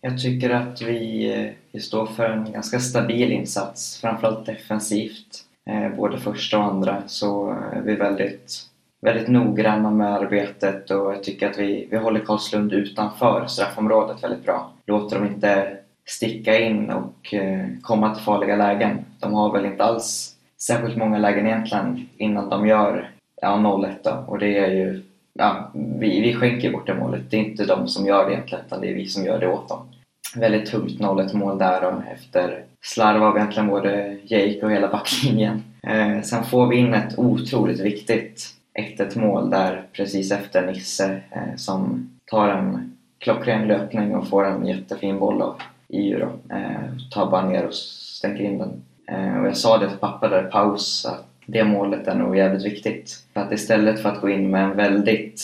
Jag 0.00 0.18
tycker 0.18 0.50
att 0.50 0.82
vi, 0.82 1.32
eh, 1.34 1.52
vi 1.72 1.80
står 1.80 2.06
för 2.06 2.24
en 2.24 2.52
ganska 2.52 2.80
stabil 2.80 3.32
insats, 3.32 4.00
framförallt 4.00 4.46
defensivt. 4.46 5.44
Eh, 5.70 5.96
både 5.96 6.18
första 6.18 6.58
och 6.58 6.64
andra 6.64 7.02
så 7.06 7.50
eh, 7.50 7.78
är 7.78 7.82
vi 7.82 7.94
väldigt, 7.94 8.62
väldigt 9.00 9.28
noggranna 9.28 9.90
med 9.90 10.14
arbetet 10.14 10.90
och 10.90 11.12
jag 11.12 11.22
tycker 11.22 11.50
att 11.50 11.58
vi, 11.58 11.88
vi 11.90 11.96
håller 11.96 12.20
Karlslund 12.20 12.72
utanför 12.72 13.46
straffområdet 13.46 14.22
väldigt 14.22 14.44
bra. 14.44 14.72
Låter 14.86 15.16
dem 15.18 15.26
inte 15.26 15.76
sticka 16.06 16.58
in 16.60 16.90
och 16.90 17.34
komma 17.82 18.14
till 18.14 18.24
farliga 18.24 18.56
lägen. 18.56 19.04
De 19.18 19.34
har 19.34 19.52
väl 19.52 19.66
inte 19.66 19.84
alls 19.84 20.36
särskilt 20.60 20.96
många 20.96 21.18
lägen 21.18 21.46
egentligen 21.46 22.08
innan 22.16 22.48
de 22.48 22.66
gör 22.66 23.10
ja, 23.42 23.48
0-1 23.48 23.94
då. 24.02 24.24
och 24.26 24.38
det 24.38 24.58
är 24.58 24.70
ju 24.70 25.02
ja, 25.38 25.70
vi, 25.74 26.20
vi 26.20 26.34
skänker 26.34 26.72
bort 26.72 26.86
det 26.86 26.94
målet. 26.94 27.30
Det 27.30 27.36
är 27.36 27.40
inte 27.40 27.64
de 27.64 27.88
som 27.88 28.06
gör 28.06 28.26
det 28.26 28.32
egentligen, 28.32 28.64
utan 28.66 28.80
det 28.80 28.90
är 28.90 28.94
vi 28.94 29.06
som 29.06 29.24
gör 29.24 29.38
det 29.38 29.48
åt 29.48 29.68
dem. 29.68 29.87
Väldigt 30.36 30.70
tungt 30.70 31.00
0-1 31.00 31.36
mål 31.36 31.58
där 31.58 31.84
och 31.84 32.02
efter 32.12 32.64
slarv 32.82 33.22
av 33.22 33.36
egentligen 33.36 33.68
både 33.68 34.16
Jake 34.24 34.60
och 34.62 34.72
hela 34.72 34.88
backlinjen. 34.88 35.64
Eh, 35.82 36.22
sen 36.22 36.44
får 36.44 36.66
vi 36.66 36.76
in 36.76 36.94
ett 36.94 37.18
otroligt 37.18 37.80
viktigt 37.80 38.54
1-1 38.78 39.18
mål 39.18 39.50
där 39.50 39.86
precis 39.92 40.32
efter 40.32 40.66
Nisse 40.66 41.20
eh, 41.30 41.56
som 41.56 42.10
tar 42.30 42.48
en 42.48 42.96
klockren 43.18 43.68
löpning 43.68 44.16
och 44.16 44.28
får 44.28 44.46
en 44.46 44.66
jättefin 44.66 45.18
boll 45.18 45.42
av 45.42 45.62
EU 45.88 46.18
då. 46.18 46.54
Eh, 46.54 47.10
tar 47.10 47.30
bara 47.30 47.48
ner 47.48 47.66
och 47.66 47.74
stänker 47.74 48.44
in 48.44 48.58
den. 48.58 48.82
Eh, 49.06 49.40
och 49.40 49.46
jag 49.46 49.56
sa 49.56 49.78
det 49.78 49.88
till 49.88 49.98
pappa 49.98 50.28
där 50.28 50.48
i 50.48 50.50
paus 50.50 51.06
att 51.06 51.24
det 51.46 51.64
målet 51.64 52.06
är 52.06 52.14
nog 52.14 52.36
jävligt 52.36 52.64
viktigt. 52.64 53.24
För 53.34 53.40
att 53.40 53.52
istället 53.52 54.02
för 54.02 54.08
att 54.08 54.20
gå 54.20 54.28
in 54.28 54.50
med 54.50 54.64
en 54.64 54.76
väldigt 54.76 55.42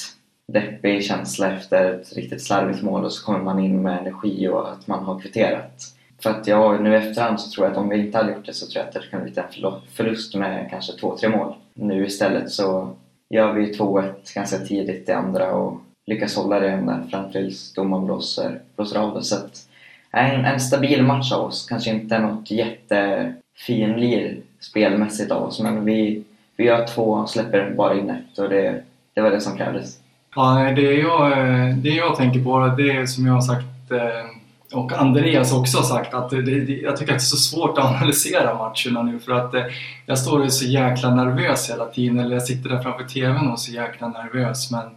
deppig 0.52 1.04
känsla 1.04 1.50
efter 1.50 1.94
ett 1.94 2.12
riktigt 2.16 2.42
slarvigt 2.42 2.82
mål 2.82 3.04
och 3.04 3.12
så 3.12 3.24
kommer 3.24 3.44
man 3.44 3.58
in 3.58 3.82
med 3.82 3.98
energi 3.98 4.48
och 4.48 4.72
att 4.72 4.86
man 4.86 5.04
har 5.04 5.20
kvitterat. 5.20 5.94
För 6.22 6.30
att 6.30 6.46
jag 6.46 6.82
nu 6.82 6.92
i 6.92 6.96
efterhand 6.96 7.40
så 7.40 7.50
tror 7.50 7.66
jag 7.66 7.72
att 7.72 7.78
om 7.78 7.88
vi 7.88 7.98
inte 7.98 8.18
hade 8.18 8.32
gjort 8.32 8.46
det 8.46 8.52
så 8.52 8.66
tror 8.66 8.80
jag 8.80 8.88
att 8.88 8.94
det 8.94 9.10
kunde 9.10 9.24
blivit 9.24 9.38
en 9.38 9.80
förlust 9.92 10.34
med 10.34 10.70
kanske 10.70 10.92
två, 10.92 11.16
tre 11.16 11.28
mål. 11.28 11.54
Nu 11.74 12.06
istället 12.06 12.50
så 12.50 12.88
gör 13.30 13.52
vi 13.52 13.72
2-1 13.72 14.34
ganska 14.34 14.58
tidigt 14.58 15.08
i 15.08 15.12
andra 15.12 15.52
och 15.52 15.80
lyckas 16.06 16.36
hålla 16.36 16.60
det 16.60 16.70
ända 16.70 17.06
fram 17.10 17.32
tills 17.32 17.72
domaren 17.72 18.04
blåser, 18.04 18.60
blåser 18.76 18.98
av 18.98 19.14
det. 19.14 19.22
Så 19.22 19.36
att, 19.36 19.68
en, 20.10 20.44
en 20.44 20.60
stabil 20.60 21.02
match 21.02 21.32
av 21.32 21.44
oss. 21.44 21.66
Kanske 21.68 21.90
inte 21.90 22.18
något 22.18 22.50
jättefinlir 22.50 24.36
spelmässigt 24.60 25.30
av 25.30 25.42
oss, 25.42 25.60
men 25.60 25.84
vi, 25.84 26.24
vi 26.56 26.64
gör 26.64 26.86
två 26.86 27.02
och 27.02 27.30
släpper 27.30 27.70
bara 27.70 27.94
in 27.94 28.10
ett 28.10 28.38
och 28.38 28.48
det, 28.48 28.82
det 29.14 29.20
var 29.20 29.30
det 29.30 29.40
som 29.40 29.56
krävdes. 29.56 30.03
Ja, 30.36 30.72
det 30.76 30.94
jag, 30.94 31.32
eh, 31.32 31.76
det 31.76 31.88
jag 31.88 32.16
tänker 32.16 32.44
på, 32.44 32.74
det 32.76 32.90
är 32.90 33.06
som 33.06 33.26
jag 33.26 33.34
har 33.34 33.40
sagt 33.40 33.90
eh, 33.90 34.78
och 34.78 34.92
Andreas 34.92 35.52
också 35.52 35.78
har 35.78 35.84
sagt 35.84 36.14
att 36.14 36.30
det, 36.30 36.42
det, 36.42 36.72
jag 36.72 36.96
tycker 36.96 37.12
att 37.12 37.18
det 37.18 37.22
är 37.22 37.36
så 37.36 37.36
svårt 37.36 37.78
att 37.78 37.84
analysera 37.94 38.54
matcherna 38.54 39.02
nu 39.02 39.18
för 39.18 39.32
att 39.32 39.54
eh, 39.54 39.62
jag 40.06 40.18
står 40.18 40.38
och 40.38 40.44
är 40.44 40.48
så 40.48 40.64
jäkla 40.64 41.14
nervös 41.14 41.70
hela 41.70 41.86
tiden, 41.86 42.18
eller 42.18 42.32
jag 42.32 42.42
sitter 42.42 42.70
där 42.70 42.82
framför 42.82 43.04
TVn 43.04 43.46
och 43.46 43.52
är 43.52 43.56
så 43.56 43.72
jäkla 43.72 44.08
nervös. 44.08 44.70
Men, 44.70 44.90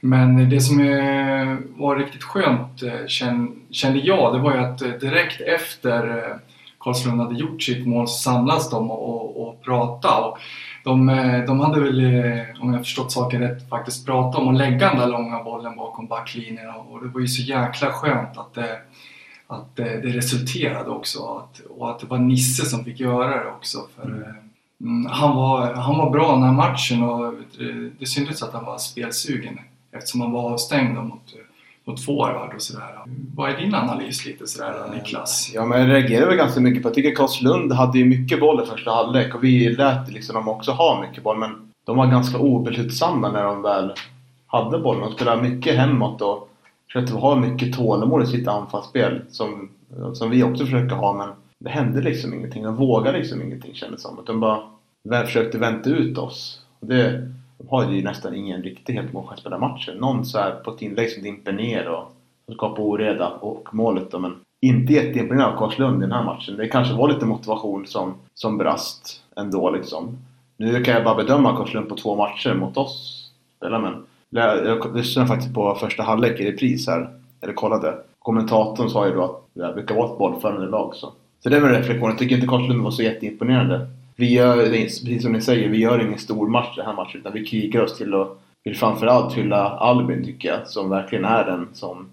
men 0.00 0.50
det 0.50 0.60
som 0.60 0.78
var 1.76 1.96
riktigt 1.96 2.22
skönt 2.22 2.82
kände 3.70 3.98
jag, 3.98 4.34
det 4.34 4.38
var 4.38 4.54
ju 4.54 4.58
att 4.58 4.78
direkt 4.78 5.40
efter 5.40 6.24
Karlslund 6.80 7.20
hade 7.20 7.34
gjort 7.34 7.62
sitt 7.62 7.86
mål 7.86 8.08
så 8.08 8.14
samlas 8.14 8.70
de 8.70 8.90
och, 8.90 9.08
och, 9.08 9.48
och 9.48 9.62
pratade. 9.62 10.26
Och 10.26 10.38
de, 10.84 11.08
eh, 11.08 11.44
de 11.44 11.60
hade 11.60 11.80
väl, 11.80 12.00
eh, 12.04 12.62
om 12.62 12.72
jag 12.72 12.82
förstått 12.82 13.12
saken 13.12 13.40
rätt, 13.40 13.68
faktiskt 13.68 14.06
pratat 14.06 14.40
om 14.40 14.48
att 14.48 14.56
lägga 14.58 14.88
den 14.88 14.98
där 14.98 15.06
långa 15.06 15.42
bollen 15.42 15.76
bakom 15.76 16.06
backlinjen 16.06 16.70
och 16.70 17.02
det 17.02 17.08
var 17.08 17.20
ju 17.20 17.28
så 17.28 17.42
jäkla 17.42 17.92
skönt 17.92 18.38
att 18.38 18.54
det, 18.54 18.78
att 19.46 19.76
det, 19.76 20.00
resulterade 20.00 20.90
också 20.90 21.18
att, 21.24 21.60
och 21.60 21.90
att 21.90 21.98
det 21.98 22.06
var 22.06 22.18
Nisse 22.18 22.66
som 22.66 22.84
fick 22.84 23.00
göra 23.00 23.44
det 23.44 23.50
också. 23.50 23.78
För, 23.96 24.08
mm. 24.08 24.22
mm 24.80 25.06
han, 25.06 25.36
var, 25.36 25.74
han 25.74 25.98
var 25.98 26.10
bra 26.10 26.32
den 26.32 26.42
här 26.42 26.52
matchen 26.52 27.02
och 27.02 27.34
det, 27.58 27.90
det 27.98 28.06
syntes 28.06 28.42
att 28.42 28.52
han 28.52 28.64
var 28.64 28.78
spelsugen 28.78 29.58
eftersom 29.92 30.20
han 30.20 30.32
var 30.32 30.52
avstängd 30.52 30.98
mot 30.98 31.34
mot 31.84 32.04
forward 32.04 32.54
och 32.54 32.62
sådär. 32.62 32.98
Vad 33.34 33.50
är 33.50 33.56
din 33.56 33.74
analys 33.74 34.26
lite 34.26 34.46
sådär 34.46 34.74
Niklas? 34.94 35.50
Ja 35.54 35.66
men 35.66 35.80
jag 35.80 35.88
reagerar 35.88 36.26
väl 36.26 36.36
ganska 36.36 36.60
mycket 36.60 36.82
på, 36.82 36.88
jag 36.88 36.94
tycker 36.94 37.14
Karlslund 37.14 37.72
hade 37.72 37.98
ju 37.98 38.04
mycket 38.04 38.40
boll 38.40 38.62
i 38.62 38.66
första 38.66 38.90
halvlek 38.90 39.34
och 39.34 39.44
vi 39.44 39.68
lät 39.68 40.12
liksom 40.12 40.34
dem 40.34 40.48
också 40.48 40.70
ha 40.70 41.00
mycket 41.08 41.24
boll 41.24 41.38
men 41.38 41.72
de 41.84 41.96
var 41.96 42.06
ganska 42.06 42.38
obeslutsamma 42.38 43.32
när 43.32 43.44
de 43.44 43.62
väl 43.62 43.92
hade 44.46 44.78
bollen. 44.78 45.00
De 45.00 45.12
spelade 45.12 45.42
mycket 45.42 45.76
hemåt 45.76 46.22
och 46.22 46.48
försökte 46.86 47.12
ha 47.12 47.36
mycket 47.36 47.76
tålamod 47.76 48.22
i 48.22 48.26
sitt 48.26 48.48
anfallsspel 48.48 49.20
som, 49.30 49.70
som 50.14 50.30
vi 50.30 50.42
också 50.42 50.64
försöker 50.64 50.96
ha 50.96 51.12
men 51.12 51.28
det 51.58 51.70
hände 51.70 52.00
liksom 52.00 52.34
ingenting. 52.34 52.62
De 52.62 52.76
vågade 52.76 53.18
liksom 53.18 53.42
ingenting 53.42 53.74
kändes 53.74 54.02
som. 54.02 54.18
De 54.26 54.40
bara 54.40 54.60
försökte 55.26 55.58
vänta 55.58 55.90
ut 55.90 56.18
oss. 56.18 56.60
Och 56.80 56.86
det, 56.86 57.32
de 57.64 57.76
har 57.76 57.92
ju 57.92 58.02
nästan 58.02 58.34
ingen 58.34 58.62
riktig 58.62 58.94
helt 58.94 59.12
målchans 59.12 59.44
matchen. 59.60 59.96
Någon 59.96 60.24
så 60.24 60.38
här 60.38 60.50
på 60.50 60.70
ett 60.70 60.82
inlägg 60.82 61.10
som 61.10 61.22
dimper 61.22 61.52
ner 61.52 61.88
och 61.88 62.12
skapar 62.54 62.82
oreda 62.82 63.28
och 63.28 63.68
målet 63.72 64.10
då, 64.10 64.18
men 64.18 64.36
inte 64.62 64.92
jätteimponerad 64.92 65.52
av 65.52 65.58
Karlslund 65.58 65.98
i 65.98 66.00
den 66.00 66.12
här 66.12 66.24
matchen. 66.24 66.56
Det 66.56 66.68
kanske 66.68 66.94
var 66.94 67.08
lite 67.08 67.26
motivation 67.26 67.86
som, 67.86 68.14
som 68.34 68.58
brast 68.58 69.22
ändå 69.36 69.70
liksom. 69.70 70.18
Nu 70.56 70.84
kan 70.84 70.94
jag 70.94 71.04
bara 71.04 71.14
bedöma 71.14 71.56
Karlslund 71.56 71.88
på 71.88 71.96
två 71.96 72.16
matcher 72.16 72.54
mot 72.54 72.76
oss 72.76 73.24
spela 73.56 73.78
men 73.78 74.06
jag 74.30 74.96
lyssnade 74.96 75.28
faktiskt 75.28 75.54
på 75.54 75.74
första 75.74 76.02
halvlek 76.02 76.40
i 76.40 76.52
repris 76.52 76.86
här, 76.86 77.08
eller 77.40 77.52
kollade. 77.52 77.94
Kommentatorn 78.18 78.90
sa 78.90 79.06
ju 79.06 79.14
då 79.14 79.24
att 79.24 79.40
det 79.52 79.72
brukar 79.74 79.94
vara 79.94 80.12
ett 80.12 80.18
bollförande 80.18 80.66
lag 80.66 80.94
så. 80.94 81.12
Så 81.42 81.48
det 81.48 81.56
är 81.56 81.60
väl 81.60 81.74
en 81.74 81.80
reflektion. 81.80 82.08
Jag 82.08 82.18
tycker 82.18 82.34
inte 82.34 82.46
Karlslund 82.46 82.82
var 82.82 82.90
så 82.90 83.02
jätteimponerande 83.02 83.86
vi 84.16 84.32
gör, 84.32 84.70
precis 84.70 85.22
som 85.22 85.32
ni 85.32 85.40
säger, 85.40 85.68
vi 85.68 85.78
gör 85.78 86.06
ingen 86.06 86.18
stor 86.18 86.48
match 86.48 86.76
den 86.76 86.86
här 86.86 86.94
matchen 86.94 87.20
utan 87.20 87.32
vi 87.32 87.46
krigar 87.46 87.82
oss 87.82 87.98
till 87.98 88.14
att 88.14 88.38
vill 88.64 88.76
framförallt 88.76 89.34
hylla 89.34 89.70
Albin 89.70 90.24
tycker 90.24 90.48
jag, 90.48 90.68
som 90.68 90.90
verkligen 90.90 91.24
är 91.24 91.44
den 91.44 91.68
som 91.72 92.06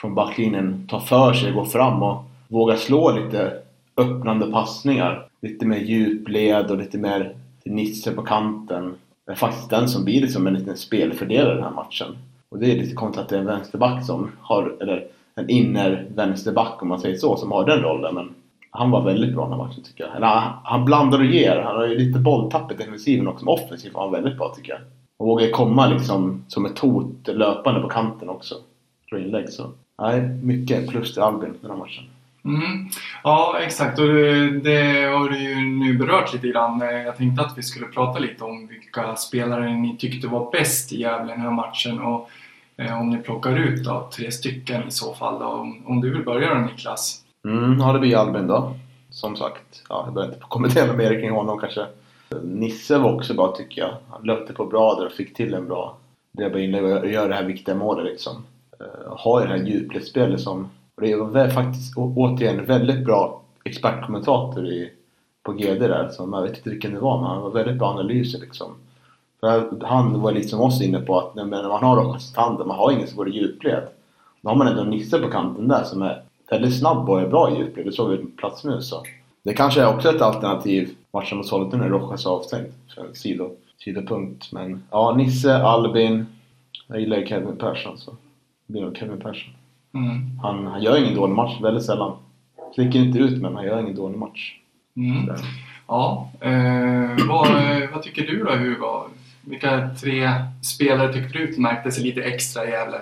från 0.00 0.14
backlinjen 0.14 0.86
tar 0.88 1.00
för 1.00 1.32
sig, 1.32 1.52
går 1.52 1.64
fram 1.64 2.02
och 2.02 2.24
vågar 2.48 2.76
slå 2.76 3.10
lite 3.10 3.52
öppnande 3.96 4.50
passningar. 4.50 5.26
Lite 5.40 5.66
mer 5.66 5.78
djupled 5.78 6.70
och 6.70 6.78
lite 6.78 6.98
mer 6.98 7.34
Nisse 7.64 8.12
på 8.12 8.22
kanten. 8.22 8.94
Det 9.26 9.32
är 9.32 9.36
faktiskt 9.36 9.70
den 9.70 9.88
som 9.88 10.04
blir 10.04 10.20
liksom 10.20 10.46
en 10.46 10.54
liten 10.54 10.76
spelfördelare 10.76 11.54
den 11.54 11.64
här 11.64 11.70
matchen. 11.70 12.16
Och 12.48 12.58
det 12.58 12.72
är 12.72 12.76
lite 12.76 12.94
konstigt 12.94 13.22
att 13.22 13.28
det 13.28 13.36
är 13.36 13.40
en 13.40 13.46
vänsterback 13.46 14.06
som 14.06 14.30
har, 14.40 14.76
eller 14.80 15.06
en 15.34 15.50
inner 15.50 16.06
vänsterback 16.14 16.82
om 16.82 16.88
man 16.88 17.00
säger 17.00 17.16
så, 17.16 17.36
som 17.36 17.52
har 17.52 17.66
den 17.66 17.80
rollen. 17.80 18.14
Men 18.14 18.34
han 18.78 18.90
var 18.90 19.04
väldigt 19.04 19.34
bra 19.34 19.44
den 19.44 19.52
här 19.52 19.66
matchen 19.66 19.82
tycker 19.82 20.04
jag. 20.04 20.16
Eller, 20.16 20.26
han, 20.26 20.52
han 20.64 20.84
blandar 20.84 21.18
och 21.18 21.24
ger. 21.24 21.62
Han 21.64 21.76
har 21.76 21.86
ju 21.86 21.98
lite 21.98 22.18
bolltapp 22.18 22.72
i 22.72 22.74
defensiven 22.74 23.28
också. 23.28 23.44
Men 23.44 23.54
offensivt 23.54 23.94
var 23.94 24.02
han 24.02 24.12
väldigt 24.12 24.38
bra 24.38 24.54
tycker 24.56 24.72
jag. 24.72 24.80
Och 25.18 25.26
vågar 25.26 25.50
komma 25.50 25.86
liksom 25.86 26.44
som 26.48 26.66
ett 26.66 26.78
hot 26.78 27.28
löpande 27.28 27.80
på 27.80 27.88
kanten 27.88 28.28
också. 28.28 28.54
Från 29.08 29.22
inlägg 29.22 29.48
så. 29.48 29.70
Nej, 30.02 30.20
mycket 30.42 30.88
plus 30.88 31.14
till 31.14 31.22
Albin 31.22 31.54
den 31.60 31.70
här 31.70 31.78
matchen. 31.78 32.04
Mm. 32.44 32.88
Ja, 33.24 33.58
exakt. 33.60 33.98
Och 33.98 34.06
det 34.62 35.12
har 35.14 35.28
du 35.28 35.38
ju 35.38 35.54
nu 35.54 35.98
berört 35.98 36.32
lite 36.32 36.48
grann. 36.48 36.80
Jag 36.80 37.16
tänkte 37.16 37.42
att 37.42 37.58
vi 37.58 37.62
skulle 37.62 37.86
prata 37.86 38.18
lite 38.18 38.44
om 38.44 38.66
vilka 38.66 39.16
spelare 39.16 39.72
ni 39.72 39.96
tyckte 39.96 40.28
var 40.28 40.50
bäst 40.50 40.92
i 40.92 41.00
Gävle 41.00 41.32
den 41.32 41.40
här 41.40 41.50
matchen. 41.50 42.00
Och 42.00 42.30
eh, 42.76 43.00
om 43.00 43.10
ni 43.10 43.18
plockar 43.18 43.56
ut 43.56 43.84
då, 43.84 44.08
tre 44.16 44.30
stycken 44.30 44.88
i 44.88 44.90
så 44.90 45.14
fall. 45.14 45.38
Då. 45.38 45.46
Om, 45.46 45.82
om 45.86 46.00
du 46.00 46.10
vill 46.10 46.24
börja 46.24 46.54
då 46.54 46.60
Niklas? 46.60 47.24
Mm, 47.48 47.80
ja, 47.80 47.92
det 47.92 47.98
blir 47.98 48.16
Albin 48.16 48.46
då. 48.46 48.74
Som 49.10 49.36
sagt, 49.36 49.82
ja, 49.88 50.02
jag 50.04 50.14
behöver 50.14 50.34
inte 50.34 50.46
kommentera 50.48 50.92
mer 50.92 51.20
kring 51.20 51.30
honom 51.30 51.58
kanske. 51.58 51.86
Nisse 52.42 52.98
var 52.98 53.14
också 53.14 53.34
bra 53.34 53.54
tycker 53.56 53.80
jag. 53.80 53.94
Han 54.10 54.22
löpte 54.22 54.52
på 54.52 54.66
bra 54.66 54.94
där 54.94 55.06
och 55.06 55.12
fick 55.12 55.34
till 55.34 55.54
en 55.54 55.68
bra 55.68 55.96
dribble 56.32 56.82
och 56.82 57.08
gör 57.08 57.28
det 57.28 57.34
här 57.34 57.44
viktiga 57.44 57.74
målet 57.74 58.04
liksom. 58.04 58.44
Eh, 58.80 58.86
uh, 58.86 59.16
har 59.16 59.40
ju 59.40 59.46
det 59.46 59.52
här 59.52 59.64
djupledsspelet 59.64 60.40
som... 60.40 60.68
Och 60.96 61.02
det 61.02 61.16
var 61.16 61.48
faktiskt 61.48 61.96
återigen 61.96 62.64
väldigt 62.64 63.04
bra 63.04 63.42
expertkommentator 63.64 64.66
i, 64.66 64.92
på 65.42 65.52
GD 65.52 65.78
där. 65.78 66.08
Som, 66.08 66.32
jag 66.32 66.42
vet 66.42 66.56
inte 66.56 66.70
vilken 66.70 66.94
det 66.94 67.00
var 67.00 67.20
men 67.20 67.30
han 67.30 67.42
var 67.42 67.50
väldigt 67.50 67.78
bra 67.78 67.88
analyser 67.88 68.38
liksom. 68.38 68.74
För 69.40 69.84
han 69.86 70.20
var 70.20 70.32
liksom 70.32 70.60
oss 70.60 70.82
inne 70.82 71.00
på 71.00 71.18
att 71.18 71.34
när 71.34 71.44
man 71.44 71.84
har 71.84 71.96
de 71.96 72.04
Rojas 72.04 72.36
man 72.36 72.70
har 72.70 72.92
ingen 72.92 73.08
som 73.08 73.16
går 73.16 73.28
i 73.28 73.38
djupled. 73.38 73.82
Då 74.40 74.48
har 74.48 74.56
man 74.56 74.68
ändå 74.68 74.82
Nisse 74.82 75.18
på 75.18 75.30
kanten 75.30 75.68
där 75.68 75.84
som 75.84 76.02
är 76.02 76.22
väldigt 76.50 76.78
snabb 76.78 77.10
och 77.10 77.20
är 77.20 77.26
bra 77.26 77.50
i 77.50 77.58
djupled. 77.58 77.86
Det 77.86 77.92
såg 77.92 78.10
vi 78.10 78.16
på 78.16 78.26
plats 78.36 78.64
nu 78.64 78.82
så. 78.82 79.02
Det 79.42 79.54
kanske 79.54 79.80
är 79.82 79.94
också 79.94 80.08
ett 80.08 80.22
alternativ 80.22 80.94
matchen 81.12 81.36
mot 81.38 81.46
Sollentuna 81.46 81.82
när 81.82 81.90
Rojas 81.90 82.26
är 82.26 82.30
avstängd. 82.30 82.66
För 82.94 83.04
en 83.04 83.14
sido, 83.14 83.50
sidopunkt. 83.84 84.52
Men 84.52 84.82
ja, 84.90 85.14
Nisse, 85.16 85.56
Albin. 85.56 86.26
Jag 86.86 87.00
gillar 87.00 87.16
ju 87.16 87.26
Kevin 87.26 87.56
Persson 87.56 87.98
så. 87.98 88.10
Det 88.66 88.72
blir 88.72 88.82
nog 88.82 88.96
Kevin 88.96 89.20
Persson. 89.20 89.54
Mm. 89.94 90.38
Han, 90.42 90.66
han 90.66 90.82
gör 90.82 90.98
ingen 90.98 91.14
dålig 91.14 91.34
match, 91.34 91.60
väldigt 91.62 91.84
sällan. 91.84 92.16
sticker 92.72 92.98
inte 92.98 93.18
ut 93.18 93.42
men 93.42 93.54
han 93.54 93.64
gör 93.64 93.80
ingen 93.80 93.96
dålig 93.96 94.18
match. 94.18 94.54
Mm. 94.96 95.34
Ja, 95.88 96.30
eh, 96.40 97.26
vad, 97.28 97.48
vad 97.92 98.02
tycker 98.02 98.26
du 98.26 98.44
då 98.44 98.52
Hugo? 98.52 99.08
Vilka 99.44 99.90
tre 100.00 100.30
spelare 100.62 101.12
tycker 101.12 101.38
du 101.38 101.60
märkte 101.60 101.92
sig 101.92 102.04
lite 102.04 102.22
extra 102.22 102.66
i 102.66 102.70
Gävle? 102.70 102.98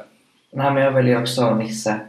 Nej, 0.53 0.75
men 0.75 0.83
jag 0.83 0.93
väljer 0.93 1.21
också 1.21 1.55
Nisse 1.55 2.01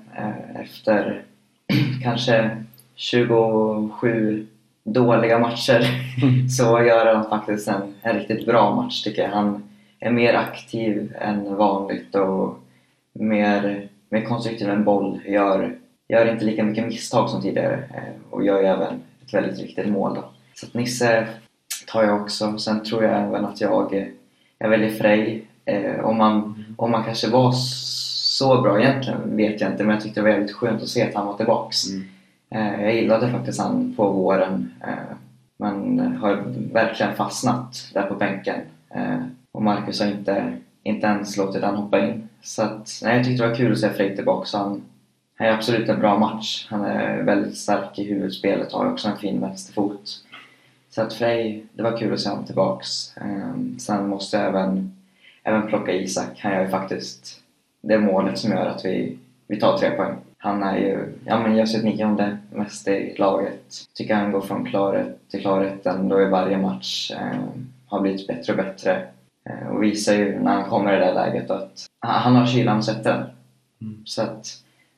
efter 0.55 1.23
kanske 2.03 2.63
27 2.95 4.47
dåliga 4.83 5.39
matcher 5.39 5.87
så 6.49 6.83
gör 6.83 7.15
han 7.15 7.29
faktiskt 7.29 7.67
en, 7.67 7.95
en 8.01 8.19
riktigt 8.19 8.45
bra 8.45 8.75
match 8.75 9.03
tycker 9.03 9.21
jag. 9.21 9.29
Han 9.29 9.63
är 9.99 10.11
mer 10.11 10.33
aktiv 10.33 11.13
än 11.19 11.55
vanligt 11.55 12.15
och 12.15 12.59
mer, 13.13 13.87
mer 14.09 14.21
konstruktiv 14.21 14.69
än 14.69 14.83
boll. 14.83 15.19
Gör, 15.25 15.75
gör 16.07 16.31
inte 16.31 16.45
lika 16.45 16.63
mycket 16.63 16.87
misstag 16.87 17.29
som 17.29 17.41
tidigare 17.41 17.83
eh, 17.93 18.13
och 18.29 18.45
gör 18.45 18.61
ju 18.61 18.67
även 18.67 19.01
ett 19.25 19.33
väldigt 19.33 19.59
viktigt 19.59 19.87
mål. 19.87 20.15
Då. 20.15 20.23
Så 20.53 20.65
att 20.65 20.73
Nisse 20.73 21.27
tar 21.87 22.03
jag 22.03 22.21
också. 22.21 22.57
Sen 22.57 22.83
tror 22.83 23.03
jag 23.03 23.21
även 23.21 23.45
att 23.45 23.61
jag, 23.61 23.93
eh, 23.93 24.07
jag 24.57 24.69
väljer 24.69 24.89
Frej. 24.89 25.47
Eh, 25.65 26.05
om, 26.05 26.17
man, 26.17 26.65
om 26.77 26.91
man 26.91 27.03
kanske 27.03 27.29
var 27.29 27.51
så 28.37 28.61
bra 28.61 28.79
egentligen 28.81 29.35
vet 29.37 29.61
jag 29.61 29.71
inte 29.71 29.83
men 29.83 29.93
jag 29.93 30.03
tyckte 30.03 30.19
det 30.19 30.23
var 30.23 30.31
väldigt 30.31 30.55
skönt 30.55 30.81
att 30.81 30.87
se 30.87 31.07
att 31.09 31.15
han 31.15 31.27
var 31.27 31.37
tillbaks. 31.37 31.77
Mm. 31.89 32.07
Eh, 32.49 32.83
Jag 32.83 32.95
gillade 32.95 33.31
faktiskt 33.31 33.61
han 33.61 33.93
på 33.97 34.11
våren 34.11 34.71
eh, 34.83 35.15
men 35.57 35.99
har 36.17 36.43
verkligen 36.73 37.15
fastnat 37.15 37.89
där 37.93 38.03
på 38.03 38.15
bänken. 38.15 38.61
Eh, 38.89 39.19
Och 39.51 39.63
Marcus 39.63 39.99
har 39.99 40.07
inte, 40.07 40.57
inte 40.83 41.07
ens 41.07 41.37
låtit 41.37 41.63
han 41.63 41.75
hoppa 41.75 42.07
in. 42.07 42.29
Så 42.41 42.61
att, 42.63 42.99
nej, 43.03 43.15
jag 43.17 43.25
tyckte 43.25 43.43
det 43.43 43.49
var 43.49 43.55
kul 43.55 43.71
att 43.71 43.79
se 43.79 43.89
Frej 43.89 44.15
tillbaka. 44.15 44.57
Han, 44.57 44.83
han 45.37 45.47
är 45.47 45.51
absolut 45.51 45.89
en 45.89 45.99
bra 45.99 46.17
match. 46.19 46.67
Han 46.69 46.85
är 46.85 47.23
väldigt 47.23 47.57
stark 47.57 47.99
i 47.99 48.03
huvudspelet 48.03 48.73
och 48.73 48.79
har 48.79 48.91
också 48.91 49.07
en 49.07 49.17
fin 49.17 49.41
vänsterfot. 49.41 50.23
Så 50.89 51.01
att 51.01 51.13
Frej, 51.13 51.65
det 51.73 51.83
var 51.83 51.97
kul 51.97 52.13
att 52.13 52.19
se 52.19 52.29
honom 52.29 52.45
tillbaks. 52.45 52.87
Sen 53.79 54.07
måste 54.09 54.37
jag 54.37 54.45
även, 54.45 54.95
även 55.43 55.67
plocka 55.67 55.91
Isak. 55.91 56.39
Han 56.39 56.51
gör 56.53 56.61
ju 56.61 56.67
faktiskt 56.69 57.41
det 57.81 57.99
målet 57.99 58.37
som 58.37 58.51
gör 58.51 58.65
att 58.65 58.85
vi, 58.85 59.17
vi 59.47 59.59
tar 59.59 59.77
tre 59.77 59.91
poäng. 59.91 60.15
Han 60.37 60.63
är 60.63 60.77
ju, 60.77 61.13
ja 61.25 61.39
men 61.39 61.57
gör 61.57 61.65
sitt 61.65 61.83
nionde 61.83 62.37
mest 62.51 62.87
i 62.87 63.15
laget. 63.17 63.63
Tycker 63.93 64.15
han 64.15 64.31
går 64.31 64.41
från 64.41 64.65
klarhet 64.65 65.29
till 65.29 65.41
klarhet 65.41 65.85
ändå 65.85 66.21
i 66.21 66.25
varje 66.25 66.57
match. 66.57 67.11
Eh, 67.11 67.39
har 67.87 68.01
blivit 68.01 68.27
bättre 68.27 68.53
och 68.53 68.57
bättre. 68.57 69.07
Eh, 69.49 69.67
och 69.67 69.83
visar 69.83 70.13
ju 70.13 70.39
när 70.39 70.51
han 70.51 70.69
kommer 70.69 70.93
i 70.93 70.99
det 70.99 71.05
där 71.05 71.13
läget 71.13 71.51
att 71.51 71.85
han, 71.99 72.35
har 72.35 72.47
kylan 72.47 72.77
och 72.77 72.85
sätter 72.85 73.13
den. 73.13 74.03
Så 74.05 74.21
att, 74.21 74.47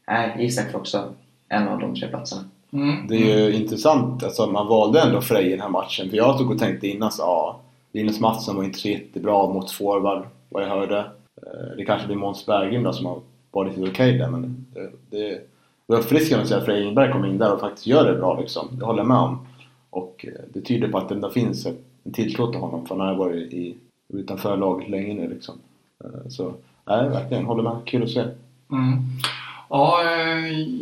nej, 0.07 0.36
Isak 0.39 0.71
får 0.71 0.79
också 0.79 1.13
en 1.50 1.67
av 1.67 1.79
de 1.79 1.95
tre 1.95 2.07
platserna. 2.07 2.43
Mm. 2.74 3.07
Det 3.07 3.15
är 3.15 3.39
ju 3.39 3.53
intressant, 3.53 4.24
alltså 4.24 4.48
man 4.48 4.67
valde 4.67 5.01
ändå 5.01 5.21
Frej 5.21 5.48
i 5.48 5.51
den 5.51 5.62
här 5.62 5.69
matchen. 5.69 6.09
För 6.09 6.17
jag 6.17 6.36
stod 6.36 6.51
och 6.51 6.59
tänkte 6.59 6.88
innan 6.88 7.12
så 7.12 7.21
ja, 7.21 7.59
Linus 7.91 8.19
Mattsson 8.19 8.55
var 8.55 8.63
inte 8.63 8.79
så 8.79 8.88
jättebra 8.88 9.48
mot 9.48 9.71
forward, 9.71 10.24
vad 10.50 10.63
jag 10.63 10.69
hörde. 10.69 11.05
Eh, 11.48 11.77
det 11.77 11.86
kanske 11.86 12.08
blir 12.08 12.17
Måns 12.17 12.46
Berggren 12.46 12.84
då 12.84 12.93
som 12.93 13.05
har 13.05 13.19
varit 13.51 13.77
lite 13.77 13.89
okej 13.91 14.17
där, 14.17 14.29
men 14.29 14.65
det, 14.74 14.89
det, 15.10 15.29
det 15.29 15.41
var 15.86 15.98
uppfriskande 16.00 16.43
att 16.43 16.50
se 16.50 16.55
att 16.55 16.65
Frej 16.65 16.84
Ingberg 16.84 17.12
kom 17.12 17.25
in 17.25 17.38
där 17.38 17.53
och 17.53 17.60
faktiskt 17.60 17.88
gör 17.88 18.12
det 18.12 18.19
bra 18.19 18.39
liksom. 18.39 18.67
Det 18.72 18.86
håller 18.86 19.00
jag 19.00 19.08
med 19.08 19.17
om. 19.17 19.48
Och 19.89 20.25
eh, 20.27 20.34
det 20.53 20.62
tyder 20.62 20.88
på 20.88 20.98
att 20.98 21.10
det 21.10 21.15
ändå 21.15 21.29
finns 21.29 21.65
ett- 21.65 21.84
en 22.03 22.13
tilltro 22.13 22.51
till 22.51 22.60
honom, 22.62 22.86
för 22.86 22.96
han 22.98 23.08
har 23.08 23.15
varit 23.15 23.53
i, 23.53 23.75
utanför 24.13 24.58
laget 24.58 24.89
länge 24.89 25.13
nu 25.13 25.29
liksom. 25.29 25.55
Eh, 26.03 26.29
så, 26.29 26.53
nej 26.86 27.10
verkligen, 27.10 27.46
håller 27.46 27.63
med. 27.63 27.77
Kul 27.86 28.03
att 28.03 28.10
se. 28.10 28.19
Mm. 28.72 28.98
Ja, 29.69 30.03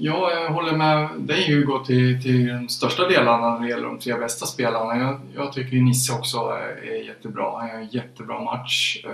jag 0.02 0.50
håller 0.52 0.78
med 0.78 1.10
dig 1.20 1.48
Hugo 1.48 1.80
till, 1.86 2.22
till 2.24 2.48
de 2.48 2.70
största 2.70 3.08
delarna 3.08 3.54
när 3.54 3.60
det 3.62 3.70
gäller 3.70 3.84
de 3.88 4.00
tre 4.00 4.14
bästa 4.14 4.46
spelarna. 4.46 4.98
Jag, 4.98 5.20
jag 5.36 5.54
tycker 5.54 5.78
Nisse 5.78 6.14
också 6.14 6.38
är 6.38 7.06
jättebra. 7.08 7.60
Han 7.60 7.68
gör 7.70 7.76
en 7.76 7.88
jättebra 7.92 8.40
match. 8.44 9.06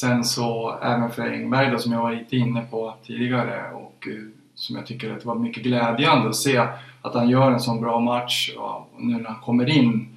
Sen 0.00 0.24
så 0.24 0.78
även 0.82 1.10
för 1.10 1.22
Engberg 1.22 1.70
då, 1.70 1.78
som 1.78 1.92
jag 1.92 2.02
var 2.02 2.12
lite 2.12 2.36
inne 2.36 2.62
på 2.70 2.94
tidigare 3.06 3.72
och 3.72 4.08
eh, 4.08 4.14
som 4.54 4.76
jag 4.76 4.86
tycker 4.86 5.12
att 5.12 5.20
det 5.20 5.26
var 5.26 5.34
mycket 5.34 5.62
glädjande 5.62 6.28
att 6.28 6.36
se 6.36 6.58
att 7.02 7.14
han 7.14 7.28
gör 7.28 7.50
en 7.50 7.60
sån 7.60 7.80
bra 7.80 8.00
match 8.00 8.50
och 8.58 8.90
nu 8.98 9.18
när 9.18 9.28
han 9.28 9.40
kommer 9.40 9.68
in 9.68 10.16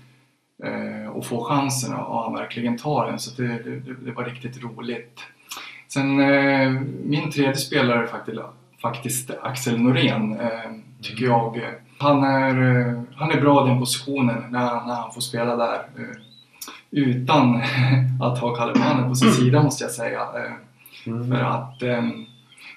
eh, 0.63 1.09
och 1.09 1.25
får 1.25 1.43
chansen 1.43 1.95
och 1.95 2.23
han 2.23 2.33
verkligen 2.33 2.77
tar 2.77 3.05
den 3.05 3.19
så 3.19 3.41
det, 3.41 3.47
det, 3.47 3.93
det 4.05 4.11
var 4.11 4.23
riktigt 4.23 4.63
roligt. 4.63 5.19
Sen 5.87 6.19
eh, 6.19 6.71
min 7.03 7.31
tredje 7.31 7.55
spelare 7.55 8.07
faktiskt, 8.07 8.39
faktiskt 8.81 9.31
Axel 9.41 9.81
Norén, 9.81 10.39
eh, 10.39 10.71
tycker 11.01 11.25
jag. 11.25 11.61
Han 11.97 12.23
är, 12.23 12.53
han 13.15 13.31
är 13.31 13.41
bra 13.41 13.65
i 13.65 13.69
den 13.69 13.79
positionen 13.79 14.43
när, 14.51 14.87
när 14.87 14.95
han 14.95 15.13
får 15.13 15.21
spela 15.21 15.55
där. 15.55 15.79
Utan 16.91 17.62
att 18.21 18.39
ha 18.39 18.56
Kalle 18.56 19.04
på 19.08 19.15
sin 19.15 19.32
sida 19.32 19.63
måste 19.63 19.84
jag 19.84 19.91
säga. 19.91 20.19
Eh, 20.21 20.54
För 21.28 21.41
att 21.41 21.84
eh, 21.84 22.04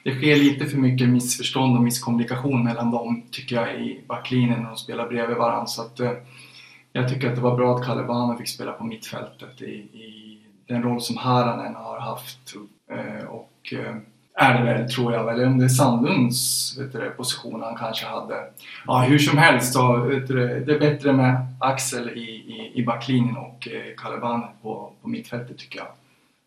det 0.04 0.14
sker 0.14 0.36
lite 0.36 0.66
för 0.66 0.78
mycket 0.78 1.08
missförstånd 1.08 1.76
och 1.76 1.82
misskommunikation 1.82 2.64
mellan 2.64 2.90
dem 2.90 3.22
tycker 3.30 3.56
jag 3.56 3.74
i 3.74 4.04
backlinjen 4.08 4.62
när 4.62 4.68
de 4.68 4.76
spelar 4.76 5.08
bredvid 5.08 5.36
varandra. 5.36 5.66
Så 5.66 5.82
att, 5.82 6.00
eh, 6.00 6.12
jag 6.92 7.08
tycker 7.08 7.28
att 7.28 7.36
det 7.36 7.42
var 7.42 7.56
bra 7.56 7.76
att 7.76 7.86
Kalle 7.86 8.02
Banen 8.02 8.38
fick 8.38 8.48
spela 8.48 8.72
på 8.72 8.84
mittfältet 8.84 9.62
i, 9.62 9.74
i 9.74 10.38
den 10.68 10.82
roll 10.82 11.00
som 11.00 11.16
Haranen 11.16 11.74
har 11.74 12.00
haft. 12.00 12.54
Och 13.28 13.74
är 14.34 14.58
det 14.58 14.64
väl, 14.64 14.90
tror 14.90 15.12
jag, 15.12 15.34
eller 15.34 15.46
om 15.46 15.58
det 15.58 15.64
är 15.64 15.68
Sandlunds 15.68 16.74
du, 16.78 17.10
position 17.10 17.62
han 17.62 17.76
kanske 17.76 18.06
hade. 18.06 18.34
Ja, 18.86 18.98
hur 18.98 19.18
som 19.18 19.38
helst 19.38 19.72
så 19.72 19.96
du, 19.96 20.20
det, 20.60 20.74
är 20.74 20.80
bättre 20.80 21.12
med 21.12 21.46
Axel 21.60 22.08
i, 22.08 22.20
i, 22.20 22.70
i 22.74 22.84
backlinjen 22.84 23.36
och 23.36 23.68
eh, 23.68 23.94
Kalle 24.02 24.16
på, 24.62 24.90
på 25.02 25.08
mittfältet 25.08 25.58
tycker 25.58 25.78
jag. 25.78 25.86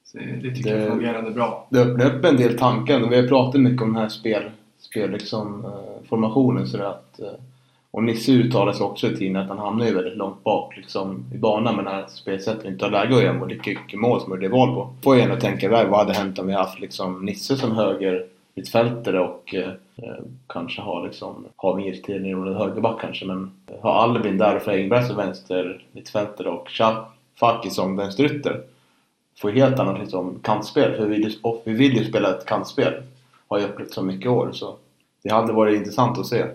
Så 0.06 0.18
det, 0.18 0.56
tycker 0.56 0.76
Det- 0.76 0.80
jag 0.82 0.90
fungerade 0.92 1.32
bra. 1.32 1.68
Det 1.70 1.80
öppnar 1.80 2.06
upp 2.06 2.26
en 2.26 2.38
del 2.38 2.58
tankar 2.58 3.00
vi 3.12 3.22
har 3.22 3.28
pratat 3.28 3.62
mycket 3.62 3.82
om 3.82 3.94
den 3.94 4.02
här 4.02 4.10
spel, 4.10 4.44
spel 4.80 5.12
liksom, 5.12 5.66
eh, 5.66 6.08
formationen 6.10 6.68
så 6.68 6.84
att 6.84 7.20
och 7.96 8.04
Nisse 8.04 8.32
uttalade 8.32 8.78
sig 8.78 8.86
också 8.86 9.08
i 9.08 9.16
tiden 9.16 9.36
att 9.36 9.48
han 9.48 9.58
hamnar 9.58 9.86
ju 9.86 9.94
väldigt 9.94 10.18
långt 10.18 10.44
bak 10.44 10.78
liksom, 10.78 11.26
i 11.34 11.38
banan 11.38 11.76
med 11.76 11.86
det 11.86 11.92
här 11.92 12.06
spelsättet 12.08 12.66
inte 12.66 12.86
har 12.86 12.92
läge 12.92 13.16
att 13.16 13.24
göra 13.24 13.34
mål. 13.34 13.48
Det 13.48 13.94
är 13.94 13.98
mål 13.98 14.22
som 14.22 14.32
gjorde 14.32 14.46
i 14.46 14.50
Volvo. 14.50 14.96
Får 15.04 15.16
jag 15.16 15.24
ändå 15.24 15.36
tänka 15.36 15.66
iväg 15.66 15.88
vad 15.88 16.00
hade 16.00 16.14
hänt 16.14 16.40
om 16.40 16.48
vi 16.48 16.54
haft 16.54 16.80
liksom, 16.80 17.26
Nisse 17.26 17.56
som 17.56 17.72
höger 17.72 18.26
mittfältare 18.56 19.20
och 19.20 19.56
eh, 19.56 19.70
eh 19.98 20.24
kanske 20.48 20.82
har 20.82 21.04
liksom, 21.04 21.46
har 21.56 21.76
mer 21.76 22.10
i 22.10 22.34
rollen 22.34 22.56
högerback 22.56 23.02
kanske 23.02 23.26
men 23.26 23.52
eh, 23.68 23.76
har 23.82 23.94
Albin 23.94 24.38
där 24.38 24.56
och 24.56 24.68
Engberg 24.68 25.04
som 25.04 25.16
vänster 25.16 25.84
mittfältare 25.92 26.50
och 26.50 26.70
Faki 27.40 27.70
som 27.70 27.96
vänsterytter 27.96 28.62
får 29.38 29.52
ju 29.52 29.60
helt 29.60 29.80
annat 29.80 30.00
liksom, 30.00 30.40
kantspel. 30.44 30.96
För 30.96 31.06
vi, 31.06 31.16
vill 31.16 31.30
ju- 31.30 31.40
och 31.42 31.62
vi 31.66 31.74
vill 31.74 31.98
ju 31.98 32.06
spela 32.06 32.30
ett 32.30 32.46
kantspel. 32.46 32.94
Har 33.48 33.60
ju 33.60 33.66
upplevt 33.66 33.94
så 33.94 34.02
mycket 34.02 34.32
år. 34.32 34.50
Så 34.54 34.76
det 35.24 35.34
hade 35.34 35.54
varit 35.54 35.78
intressant 35.78 36.18
att 36.18 36.26
se 36.26 36.46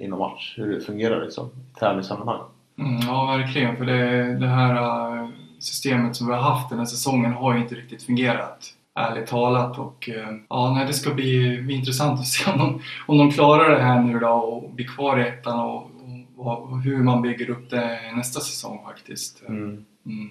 inom 0.00 0.18
match 0.18 0.54
hur 0.56 0.74
det 0.74 0.80
fungerar 0.80 1.24
liksom, 1.24 1.46
i 1.46 1.78
tävlingssammanhang. 1.78 2.40
Mm, 2.78 3.00
ja, 3.00 3.36
verkligen. 3.36 3.76
För 3.76 3.84
det, 3.84 4.34
det 4.38 4.46
här 4.46 4.76
eh, 4.76 5.28
systemet 5.58 6.16
som 6.16 6.26
vi 6.26 6.32
har 6.32 6.40
haft 6.42 6.70
den 6.70 6.78
här 6.78 6.86
säsongen 6.86 7.32
har 7.32 7.54
ju 7.54 7.60
inte 7.60 7.74
riktigt 7.74 8.02
fungerat. 8.02 8.74
Ärligt 8.94 9.26
talat. 9.26 9.78
Och, 9.78 10.08
eh, 10.08 10.28
ja, 10.48 10.74
nej, 10.74 10.86
det 10.86 10.92
ska 10.92 11.14
bli, 11.14 11.62
bli 11.62 11.74
intressant 11.74 12.20
att 12.20 12.26
se 12.34 12.50
om 12.50 12.58
de, 12.58 12.80
om 13.06 13.18
de 13.18 13.30
klarar 13.30 13.70
det 13.70 13.82
här 13.82 14.02
nu 14.02 14.18
då 14.18 14.28
och 14.28 14.70
blir 14.70 14.86
kvar 14.86 15.18
i 15.20 15.28
ettan 15.28 15.60
och, 15.60 15.90
och, 16.36 16.62
och 16.62 16.80
hur 16.82 17.02
man 17.02 17.22
bygger 17.22 17.50
upp 17.50 17.70
det 17.70 18.12
nästa 18.16 18.40
säsong 18.40 18.80
faktiskt. 18.84 19.42
Mm. 19.48 19.84
Mm. 20.06 20.30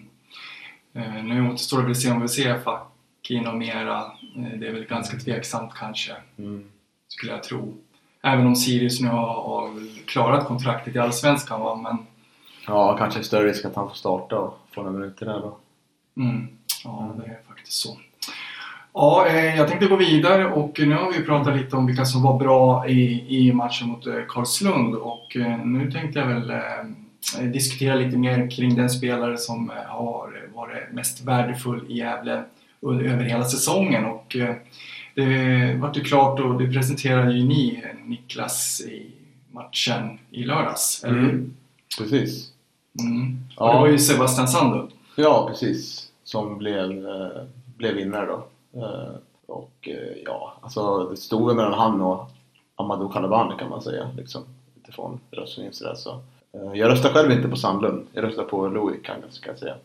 Eh, 0.93 1.23
nu 1.23 1.49
återstår 1.49 1.77
det 1.77 1.83
väl 1.83 1.91
att 1.91 1.97
se 1.97 2.11
om 2.11 2.21
vi 2.21 2.27
ser 2.27 2.59
Fakin 2.59 3.47
och 3.47 3.57
mera. 3.57 3.97
Eh, 4.37 4.59
det 4.59 4.67
är 4.67 4.73
väl 4.73 4.85
ganska 4.85 5.17
tveksamt 5.17 5.73
kanske, 5.75 6.11
Mm. 6.37 6.63
skulle 7.07 7.31
jag 7.31 7.43
tro. 7.43 7.73
Även 8.23 8.47
om 8.47 8.55
Sirius 8.55 9.01
nu 9.01 9.07
har, 9.07 9.69
klarat 10.05 10.47
kontraktet 10.47 10.95
i 10.95 10.99
Allsvenskan 10.99 11.61
va, 11.61 11.75
men 11.75 11.97
Ja, 12.67 12.97
kanske 12.97 13.23
större 13.23 13.49
risk 13.49 13.65
att 13.65 13.75
han 13.75 13.87
får 13.87 13.95
starta 13.95 14.39
och 14.39 14.59
få 14.71 14.83
några 14.83 14.97
minuter 14.97 15.25
där 15.25 15.39
då. 15.39 15.57
Mm. 16.17 16.47
Ja, 16.83 17.15
det 17.17 17.31
är 17.31 17.39
faktiskt 17.47 17.81
så. 17.81 17.97
Ja, 18.93 19.27
eh, 19.27 19.55
jag 19.55 19.67
tänkte 19.67 19.87
gå 19.87 19.95
vidare 19.95 20.45
och 20.45 20.79
nu 20.79 20.95
har 20.95 21.11
vi 21.11 21.25
pratat 21.25 21.57
lite 21.57 21.75
om 21.75 21.85
vilka 21.85 22.05
som 22.05 22.23
var 22.23 22.39
bra 22.39 22.87
i, 22.87 23.25
i 23.37 23.53
matchen 23.53 23.87
mot 23.87 24.07
eh, 24.07 24.13
Karlslund 24.27 24.95
och 24.95 25.35
eh, 25.35 25.65
nu 25.65 25.91
tänkte 25.91 26.19
jag 26.19 26.27
väl 26.27 26.53
diskutera 27.51 27.95
lite 27.95 28.17
mer 28.17 28.51
kring 28.51 28.75
den 28.75 28.89
spelare 28.89 29.37
som 29.37 29.71
har 29.87 30.49
varit 30.53 30.91
mest 30.91 31.21
värdefull 31.21 31.85
i 31.89 31.97
Gävle 31.97 32.43
över 32.81 33.23
hela 33.23 33.45
säsongen 33.45 34.05
och 34.05 34.35
det 35.15 35.77
vart 35.81 35.97
ju 35.97 36.01
klart 36.01 36.39
och 36.39 36.61
det 36.61 36.73
presenterade 36.73 37.33
ju 37.33 37.43
ni 37.43 37.83
Niklas 38.05 38.81
i 38.81 39.11
matchen 39.51 40.19
i 40.31 40.43
lördags, 40.43 41.03
eller 41.03 41.19
hur? 41.19 41.29
Mm. 41.29 41.53
Precis. 41.97 42.51
Mm. 42.99 43.37
Ja. 43.57 43.67
Och 43.67 43.73
det 43.73 43.79
var 43.79 43.87
ju 43.87 43.97
Sebastian 43.97 44.47
Sandlund. 44.47 44.91
Ja, 45.15 45.47
precis. 45.49 46.11
Som 46.23 46.57
blev, 46.57 47.07
eh, 47.07 47.43
blev 47.77 47.95
vinnare 47.95 48.25
då. 48.25 48.43
Eh, 48.79 49.15
och 49.45 49.87
eh, 49.87 50.17
ja, 50.25 50.53
alltså 50.61 51.09
det 51.09 51.17
stod 51.17 51.55
mellan 51.55 51.73
han 51.73 52.01
och 52.01 52.31
Amadou 52.75 53.09
Kalabani 53.09 53.55
kan 53.59 53.69
man 53.69 53.81
säga. 53.81 54.09
Liksom. 54.17 54.41
ifrån 54.87 55.19
röstningen 55.31 55.73
sådär 55.73 55.95
så. 55.95 56.19
Jag 56.51 56.91
röstar 56.91 57.09
själv 57.09 57.31
inte 57.31 57.47
på 57.47 57.55
Sandlund. 57.55 58.07
Jag 58.13 58.23
röstar 58.23 58.43
på 58.43 58.67
Louis 58.67 58.99
ska 59.29 59.49
jag 59.49 59.59
säga. 59.59 59.75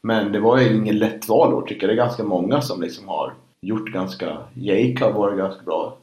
Men 0.00 0.32
det 0.32 0.40
var 0.40 0.58
ju 0.58 0.76
ingen 0.76 0.98
lätt 0.98 1.28
valår 1.28 1.62
tycker 1.62 1.82
jag. 1.82 1.96
Det 1.96 2.02
är 2.02 2.04
ganska 2.06 2.24
många 2.24 2.60
som 2.60 2.82
liksom 2.82 3.08
har 3.08 3.34
gjort 3.60 3.88
ganska... 3.88 4.38
Jake 4.54 5.04
har 5.04 5.12
varit 5.12 5.38
ganska 5.38 5.62
bra. 5.62 5.96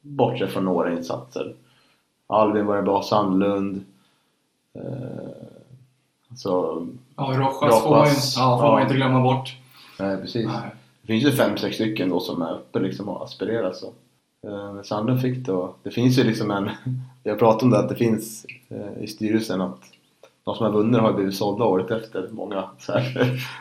Bortsett 0.00 0.50
från 0.50 0.64
några 0.64 0.92
insatser. 0.92 1.54
Alvin 2.26 2.66
var 2.66 2.82
bra, 2.82 3.02
Sandlund. 3.02 3.84
Eh, 4.74 5.28
så, 6.36 6.86
Ja, 7.16 7.24
Rojas 7.24 7.62
Rojas, 7.62 7.82
får 7.82 7.90
man 7.90 8.08
ju 8.08 8.14
ja, 8.36 8.58
får 8.60 8.68
ja. 8.68 8.82
inte 8.82 8.94
glömma 8.94 9.22
bort. 9.22 9.56
nej 9.98 10.16
precis. 10.16 10.46
Nej. 10.46 10.70
Det 11.00 11.06
finns 11.06 11.24
ju 11.24 11.32
fem, 11.32 11.56
sex 11.56 11.74
stycken 11.74 12.08
då 12.08 12.20
som 12.20 12.42
är 12.42 12.54
uppe 12.54 12.78
liksom 12.78 13.08
och 13.08 13.24
aspirerar 13.24 13.72
så. 13.72 13.86
Eh, 14.46 14.82
Sandlund 14.82 15.20
fick 15.20 15.46
det 15.46 15.52
och 15.52 15.78
det 15.82 15.90
finns 15.90 16.18
ju 16.18 16.24
liksom 16.24 16.50
en... 16.50 16.70
Har 17.24 17.36
pratat 17.36 17.62
om 17.62 17.70
det 17.70 17.78
att 17.78 17.88
det 17.88 17.94
finns 17.94 18.46
eh, 18.68 19.02
i 19.02 19.06
styrelsen 19.06 19.60
att 19.60 19.80
de 20.44 20.54
som 20.54 20.66
har 20.66 20.72
vunnit 20.72 21.00
har 21.00 21.12
blivit 21.12 21.36
sålda 21.36 21.64
året 21.64 21.90
efter, 21.90 22.28
många. 22.30 22.64
Så, 22.78 22.92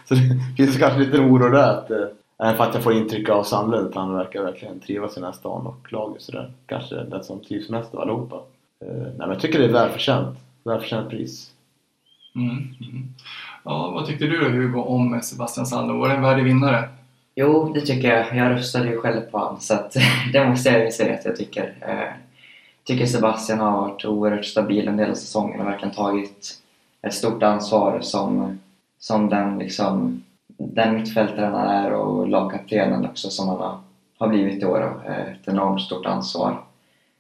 så 0.06 0.16
det 0.16 0.56
finns 0.58 0.78
kanske 0.78 1.00
lite 1.00 1.20
oro 1.20 1.50
där 1.50 1.70
att 1.70 1.92
eh, 1.92 2.08
Även 2.44 2.58
för 2.58 2.64
att 2.64 2.74
jag 2.74 2.84
får 2.84 2.94
intryck 2.94 3.30
av 3.30 3.44
Sandlund 3.44 3.88
att 3.88 3.96
han 3.96 4.14
verkar 4.14 4.44
verkligen 4.44 4.80
trivas 4.80 5.12
i 5.12 5.20
den 5.20 5.24
här 5.24 5.32
stan 5.32 5.68
och 5.68 5.94
laget 5.94 6.22
sådär. 6.22 6.52
Kanske 6.66 6.96
den 6.96 7.24
som 7.24 7.40
trivs 7.40 7.70
mest 7.70 7.96
av 7.96 8.02
allihopa. 8.02 8.36
Eh, 8.86 8.92
nej 8.92 9.14
men 9.18 9.30
jag 9.30 9.40
tycker 9.40 9.60
det 9.60 9.66
är 9.66 9.74
välförtjänt. 9.74 10.38
Välförtjänt 10.64 11.10
pris. 11.10 11.52
Mm. 12.36 12.50
Mm. 12.50 13.08
Ja, 13.64 13.92
vad 13.92 14.06
tyckte 14.06 14.26
du 14.26 14.38
då 14.40 14.50
Hugo 14.50 14.80
om 14.80 15.22
Sebastian 15.22 15.66
Sandlund? 15.66 16.00
Var 16.00 16.10
det 16.10 16.16
en 16.16 16.22
värdig 16.22 16.44
vinnare? 16.44 16.90
Jo, 17.36 17.74
det 17.74 17.82
tycker 17.82 18.08
jag. 18.08 18.36
Jag 18.36 18.52
röstade 18.52 18.90
ju 18.90 18.98
själv 18.98 19.22
på 19.22 19.38
honom 19.38 19.60
så 19.60 19.74
att, 19.74 19.96
det 20.34 20.46
måste 20.46 20.70
jag 20.70 20.86
ju 20.86 20.92
säga 20.92 21.14
att 21.14 21.26
jag 21.26 21.36
tycker. 21.36 21.76
Eh, 21.82 22.14
tycker 22.84 23.06
Sebastian 23.06 23.60
har 23.60 23.72
varit 23.72 24.06
oerhört 24.06 24.46
stabil 24.46 24.88
en 24.88 24.98
del 24.98 25.10
av 25.10 25.16
säsongen 25.16 25.60
och 25.60 25.68
verkligen 25.68 25.96
tagit 25.96 26.62
ett 27.02 27.14
stort 27.14 27.44
ansvar 27.44 28.00
som, 28.02 28.60
som 29.00 29.30
den, 29.30 29.60
liksom, 29.60 30.24
den 30.58 30.96
mittfältaren 30.96 31.54
han 31.54 31.68
är 31.68 31.94
och 31.94 32.28
lagkaptenen 32.28 33.06
också 33.06 33.30
som 33.30 33.48
han 33.48 33.58
har, 33.58 33.80
har 34.18 34.28
blivit 34.28 34.64
i 34.64 34.66
år. 34.66 35.02
Eh, 35.08 35.32
ett 35.32 35.48
enormt 35.48 35.82
stort 35.82 36.06
ansvar 36.06 36.62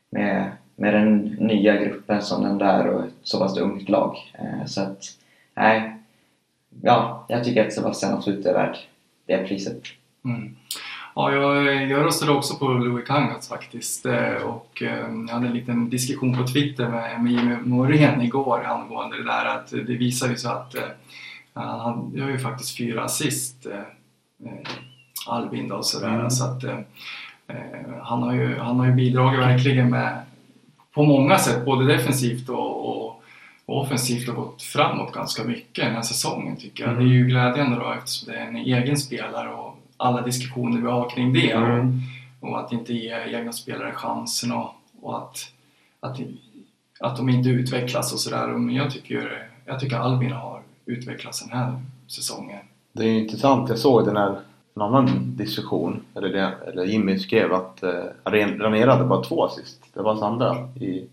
med, 0.10 0.52
med 0.76 0.94
den 0.94 1.18
nya 1.22 1.76
gruppen 1.76 2.22
som 2.22 2.44
den 2.44 2.58
där 2.58 2.88
och 2.88 3.06
ett 3.06 3.14
så 3.24 3.40
pass 3.40 3.58
ungt 3.58 3.90
lag. 3.90 4.18
Eh, 4.34 4.66
så 4.66 4.82
att, 4.82 5.04
nej. 5.54 5.94
Ja, 6.82 7.26
jag 7.30 7.44
tycker 7.44 7.68
att 7.68 7.74
Sebastian 7.74 8.14
absolut 8.14 8.46
är 8.46 8.54
värd 8.54 8.78
det 9.26 9.48
priset. 9.48 9.82
Mm. 10.26 10.56
Ja, 11.16 11.32
jag, 11.32 11.66
jag 11.90 12.06
röstade 12.06 12.32
också 12.32 12.56
på 12.56 12.68
Louis 12.68 13.08
Kangas 13.08 13.50
faktiskt 13.50 14.06
eh, 14.06 14.34
och 14.34 14.82
jag 14.82 15.34
hade 15.34 15.48
en 15.48 15.54
liten 15.54 15.90
diskussion 15.90 16.38
på 16.38 16.48
Twitter 16.48 16.90
med, 16.90 17.24
med 17.24 17.32
Jimmy 17.32 17.56
Morén 17.56 18.22
igår 18.22 18.64
angående 18.66 19.18
det 19.18 19.24
där 19.24 19.46
att 19.46 19.70
det 19.70 19.96
visar 19.98 20.30
ju 20.30 20.36
så 20.36 20.50
att 20.50 20.76
eh, 20.76 20.84
han 21.58 22.12
gör 22.16 22.30
ju 22.30 22.40
faktiskt 22.40 22.78
fyra 22.78 23.04
assist 23.04 23.66
eh, 23.66 24.50
eh, 24.50 24.68
Albin 25.28 25.68
då 25.68 25.76
och 25.76 25.86
sådär 25.86 26.16
Mm. 26.16 26.30
så 26.30 26.46
att 26.46 26.64
eh, 26.64 26.80
han, 28.02 28.24
har 28.24 28.34
ju, 28.34 28.58
han 28.58 28.80
har 28.80 28.86
ju 28.86 28.94
bidragit 28.94 29.40
verkligen 29.40 29.90
med 29.90 30.22
på 30.94 31.04
många 31.04 31.38
sätt 31.38 31.66
både 31.66 31.86
defensivt 31.86 32.50
och, 32.50 32.90
och, 32.90 33.24
och 33.66 33.82
offensivt 33.82 34.30
och 34.30 34.36
gått 34.36 34.62
framåt 34.62 35.14
ganska 35.14 35.44
mycket 35.44 35.86
den 35.86 35.96
här 35.96 36.02
säsongen 36.02 36.58
tycker 36.58 36.84
jag. 36.84 36.94
Mm. 36.94 37.04
Det 37.04 37.12
är 37.12 37.14
ju 37.14 37.26
glädjande 37.26 37.78
då 37.80 37.92
eftersom 37.92 38.34
det 38.34 38.40
är 38.40 38.48
en 38.48 38.56
egen 38.56 38.98
spelare 38.98 39.50
och 39.50 39.78
alla 39.98 40.22
diskussioner 40.22 40.82
vi 40.82 40.88
har 40.88 41.10
kring 41.10 41.34
det 41.34 41.56
och, 41.56 41.86
och 42.40 42.60
att 42.60 42.72
inte 42.72 42.94
ge 42.94 43.38
egna 43.38 43.52
spelare 43.52 43.92
chansen 43.92 44.52
och, 44.52 44.70
och 45.02 45.18
att, 45.18 45.52
att, 46.00 46.20
att 47.00 47.18
de 47.18 47.30
inte 47.30 47.50
utvecklas 47.50 48.14
och 48.14 48.20
sådär. 48.20 48.48
Men 48.48 48.76
jag 48.76 48.92
tycker, 48.92 49.48
jag 49.66 49.80
tycker 49.80 49.98
Albin 49.98 50.32
har 50.32 50.62
Utvecklas 50.88 51.40
den 51.40 51.58
här 51.58 51.82
säsongen. 52.08 52.60
Det 52.92 53.04
är 53.04 53.20
intressant, 53.20 53.70
jag 53.70 53.80
såg 53.80 54.06
den 54.06 54.18
här 54.18 54.40
en 54.76 54.82
annan 54.82 55.36
diskussion, 55.36 56.02
eller, 56.16 56.30
det, 56.30 56.54
eller 56.68 56.86
Jimmy 56.86 57.20
skrev 57.20 57.54
att 57.54 57.84
eh, 57.84 58.04
Ranera 58.26 58.92
hade 58.92 59.06
bara 59.06 59.24
två 59.24 59.46
assist. 59.46 59.84
Det 59.94 60.02
var 60.02 60.12
hans 60.12 60.24
andra 60.24 60.58
i 60.76 61.08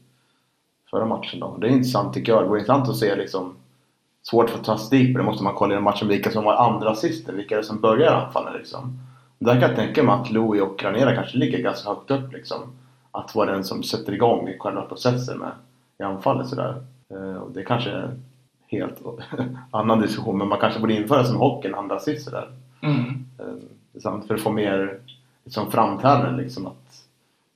förra 0.91 1.07
matchen 1.07 1.41
då. 1.41 1.57
Det 1.61 1.67
är 1.67 1.71
intressant 1.71 2.15
tycker 2.15 2.33
jag. 2.33 2.43
Det 2.43 2.49
vore 2.49 2.59
intressant 2.59 2.89
att 2.89 2.97
se 2.97 3.17
liksom 3.17 3.55
Svårt 4.23 4.51
för 4.51 4.59
statistik 4.59 5.07
Men 5.09 5.17
det 5.17 5.23
måste 5.23 5.45
man 5.45 5.55
kolla 5.55 5.77
i 5.77 5.81
matchen 5.81 6.09
vilka 6.09 6.31
som 6.31 6.45
var 6.45 6.55
andra 6.55 6.91
assisten, 6.91 7.37
vilka 7.37 7.55
är 7.55 7.59
det 7.59 7.65
som 7.65 7.81
börjar 7.81 8.13
anfallen 8.13 8.53
liksom. 8.53 8.99
Där 9.39 9.53
kan 9.53 9.63
jag 9.63 9.77
tänka 9.77 10.03
mig 10.03 10.15
att 10.15 10.31
Louis 10.31 10.63
och 10.63 10.83
Ranera 10.83 11.15
kanske 11.15 11.39
ligger 11.39 11.59
ganska 11.59 11.89
högt 11.89 12.11
upp 12.11 12.33
liksom. 12.33 12.59
Att 13.11 13.35
vara 13.35 13.53
den 13.53 13.65
som 13.65 13.83
sätter 13.83 14.13
igång 14.13 14.55
själva 14.59 14.83
processen 14.83 15.39
med 15.39 15.51
i 15.99 16.03
anfallet 16.03 16.49
sådär. 16.49 16.83
Eh, 17.11 17.37
och 17.37 17.51
det 17.51 17.63
kanske 17.63 18.11
helt 18.75 19.03
annan 19.71 20.01
diskussion 20.01 20.39
men 20.39 20.49
man 20.49 20.61
kanske 20.61 20.81
borde 20.81 20.95
införa 20.95 21.25
som 21.25 21.37
hockey 21.37 21.69
en 21.69 21.75
andra 21.75 21.99
sådär. 21.99 22.49
Mm. 22.81 23.25
Eh, 23.39 24.01
samt 24.01 24.27
för 24.27 24.35
att 24.35 24.41
få 24.41 24.51
mer 24.53 24.99
liksom, 25.45 25.71
framträdande 25.71 26.43
liksom 26.43 26.67
att 26.67 27.05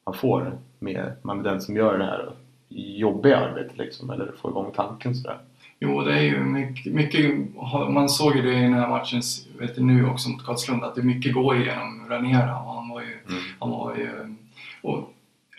man 0.06 0.14
får 0.14 0.58
mer, 0.78 1.14
man 1.22 1.38
är 1.38 1.44
den 1.44 1.60
som 1.60 1.76
gör 1.76 1.98
det 1.98 2.04
här 2.04 2.32
jobbiga 2.68 3.38
arbetet 3.38 3.78
liksom, 3.78 4.10
eller 4.10 4.32
får 4.32 4.50
igång 4.50 4.72
tanken 4.76 5.14
sådär. 5.14 5.38
Jo, 5.80 6.02
det 6.02 6.12
är 6.12 6.22
ju 6.22 6.44
mycket, 6.44 6.92
mycket, 6.92 7.34
man 7.90 8.08
såg 8.08 8.36
ju 8.36 8.42
det 8.42 8.58
i 8.58 8.62
den 8.62 8.74
här 8.74 8.88
matchen 8.88 9.22
vet 9.58 9.74
du, 9.74 9.82
nu 9.82 10.06
också 10.06 10.28
mot 10.28 10.44
Karlslund 10.44 10.84
att 10.84 10.94
det 10.94 11.02
mycket 11.02 11.34
går 11.34 11.56
igenom 11.56 12.06
Ranera 12.08 12.58
och 12.58 12.74
han 12.74 12.88
var 12.88 13.00
ju, 13.00 13.18
han 13.58 13.70
var 13.70 13.94
ju 13.94 14.36
och 14.82 15.14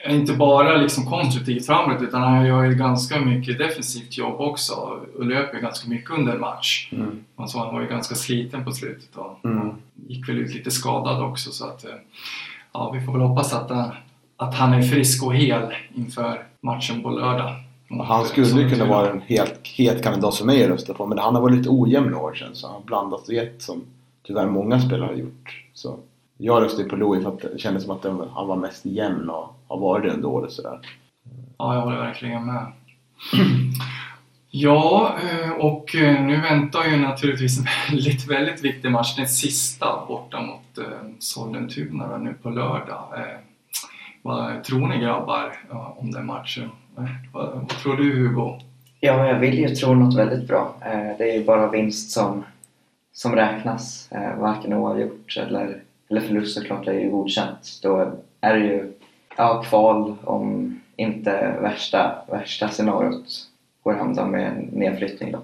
inte 0.07 0.33
bara 0.33 0.77
liksom 0.77 1.05
konstruktivt 1.05 1.65
framåt 1.65 2.01
utan 2.01 2.21
han 2.21 2.45
gör 2.45 2.63
ju 2.63 2.75
ganska 2.75 3.19
mycket 3.19 3.57
defensivt 3.57 4.17
jobb 4.17 4.39
också 4.39 4.73
och 5.17 5.25
löper 5.25 5.59
ganska 5.59 5.89
mycket 5.89 6.11
under 6.11 6.33
en 6.33 6.39
match. 6.39 6.89
Mm. 6.91 7.23
Man 7.35 7.47
såg 7.49 7.61
han 7.61 7.73
var 7.73 7.81
ju 7.81 7.87
ganska 7.87 8.15
sliten 8.15 8.65
på 8.65 8.71
slutet 8.71 9.15
och 9.15 9.45
Mm. 9.45 9.69
gick 10.07 10.29
väl 10.29 10.37
ut 10.37 10.55
lite 10.55 10.71
skadad 10.71 11.21
också 11.23 11.51
så 11.51 11.65
att 11.65 11.85
eh, 11.85 11.91
ja, 12.73 12.91
vi 12.91 13.05
får 13.05 13.13
väl 13.13 13.21
hoppas 13.21 13.53
att, 13.53 13.71
eh, 13.71 13.87
att 14.37 14.55
han 14.55 14.73
är 14.73 14.81
frisk 14.81 15.23
och 15.23 15.35
hel 15.35 15.73
inför 15.95 16.43
matchen 16.61 17.03
på 17.03 17.09
lördag. 17.09 17.55
Han 18.07 18.25
skulle 18.25 18.61
ju 18.61 18.69
kunna 18.69 18.85
vara 18.85 19.09
en 19.11 19.21
helt 19.21 19.59
het 19.63 20.03
kandidat 20.03 20.35
för 20.35 20.45
mig 20.45 20.63
att 20.63 20.69
rösta 20.69 20.93
på 20.93 21.05
men 21.05 21.17
han 21.17 21.35
har 21.35 21.41
varit 21.41 21.57
lite 21.57 21.69
ojämn 21.69 22.11
i 22.11 22.15
år 22.15 22.33
känns 22.35 22.61
det 22.61 22.67
Han 22.67 22.75
har 22.75 22.83
blandat 22.83 23.27
och 23.27 23.33
gett 23.33 23.61
som 23.61 23.81
tyvärr 24.27 24.47
många 24.47 24.79
spelare 24.81 25.07
har 25.07 25.13
gjort. 25.13 25.63
Så 25.73 25.97
jag 26.37 26.63
röstade 26.63 26.89
på 26.89 26.95
Louis 26.95 27.23
för 27.23 27.29
att 27.31 27.41
det 27.41 27.59
kändes 27.59 27.83
som 27.83 27.91
att 27.91 28.03
han 28.33 28.47
var 28.47 28.55
mest 28.55 28.85
jämn 28.85 29.29
och 29.29 29.55
har 29.69 29.79
varit 29.79 30.03
det 30.03 30.13
under 30.13 30.29
året 30.29 30.51
sådär. 30.51 30.79
Ja, 31.57 31.73
jag 31.73 31.81
håller 31.81 31.97
verkligen 31.97 32.45
med. 32.45 32.65
Ja, 34.51 35.15
eh, 35.23 35.51
och 35.51 35.95
eh, 35.95 36.25
nu 36.25 36.41
väntar 36.41 36.85
ju 36.85 36.97
naturligtvis 36.97 37.59
en 37.59 37.65
väldigt, 37.95 38.31
väldigt 38.31 38.63
viktig 38.63 38.91
match. 38.91 39.15
Den 39.15 39.27
sista 39.27 40.05
borta 40.07 40.41
mot 40.41 40.77
eh, 40.77 41.09
Sollentuna 41.19 42.17
nu 42.17 42.33
på 42.33 42.49
lördag. 42.49 43.07
Vad 44.21 44.63
tror 44.63 44.87
ni 44.87 44.99
grabbar 44.99 45.55
om 45.97 46.11
den 46.11 46.25
matchen? 46.25 46.69
Vad, 47.33 47.69
tror 47.69 47.97
du 47.97 48.17
Hugo? 48.17 48.59
Ja, 48.99 49.27
jag 49.27 49.39
vill 49.39 49.59
ju 49.59 49.67
tro 49.67 49.93
något 49.93 50.17
väldigt 50.17 50.47
bra. 50.47 50.75
Det 51.17 51.31
är 51.31 51.33
ju 51.33 51.45
bara 51.45 51.71
vinst 51.71 52.11
som, 52.11 52.43
som 53.13 53.35
räknas. 53.35 54.09
Varken 54.37 54.73
oavgjort 54.73 55.37
eller, 55.37 55.83
eller 56.09 56.21
förlust 56.21 56.59
såklart 56.59 56.87
är 56.87 56.93
ju 56.93 57.09
godkänt. 57.09 57.79
Då 57.83 58.11
är 58.41 58.53
det 58.53 58.65
ju 58.65 58.93
ja, 59.39 59.61
kval 59.61 60.15
om 60.23 60.79
inte 60.95 61.57
värsta, 61.61 62.21
värsta 62.27 62.67
scenariot 62.67 63.47
går 63.83 63.93
hem 63.93 64.31
med 64.31 64.69
nedflyttning. 64.73 65.31
Då. 65.31 65.39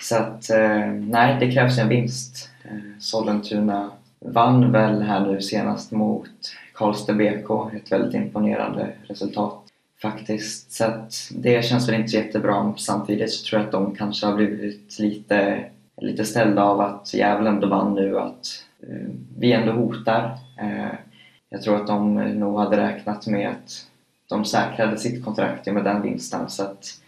Så 0.00 0.16
att 0.16 0.50
eh, 0.50 0.86
nej, 0.90 1.36
det 1.40 1.52
krävs 1.52 1.78
en 1.78 1.88
vinst. 1.88 2.50
Eh, 2.64 2.98
Sollentuna 2.98 3.90
vann 4.20 4.72
väl 4.72 5.02
här 5.02 5.20
nu 5.20 5.40
senast 5.40 5.92
mot 5.92 6.30
Karlstad 6.74 7.12
BK. 7.12 7.50
Ett 7.74 7.92
väldigt 7.92 8.14
imponerande 8.14 8.88
resultat 9.02 9.62
faktiskt. 10.02 10.72
Så 10.72 10.84
att 10.84 11.14
det 11.30 11.64
känns 11.64 11.88
väl 11.88 11.94
inte 11.94 12.08
så 12.08 12.16
jättebra. 12.16 12.74
Samtidigt 12.76 13.32
så 13.32 13.46
tror 13.46 13.60
jag 13.60 13.66
att 13.66 13.72
de 13.72 13.94
kanske 13.94 14.26
har 14.26 14.34
blivit 14.34 14.98
lite, 14.98 15.64
lite 16.00 16.24
ställda 16.24 16.62
av 16.62 16.80
att 16.80 17.14
Gävle 17.14 17.50
ändå 17.50 17.68
vann 17.68 17.94
nu. 17.94 18.18
Att 18.18 18.46
eh, 18.82 19.08
vi 19.38 19.52
ändå 19.52 19.72
hotar. 19.72 20.38
Eh, 20.58 20.94
jag 21.56 21.62
tror 21.62 21.76
att 21.76 21.86
de 21.86 22.14
nog 22.14 22.58
hade 22.58 22.76
räknat 22.76 23.26
med 23.26 23.48
att 23.48 23.86
de 24.28 24.44
säkrade 24.44 24.98
sitt 24.98 25.24
kontrakt 25.24 25.66
med 25.66 25.84
den 25.84 26.02
vinsten. 26.02 26.50
Så 26.50 26.62
att 26.62 27.00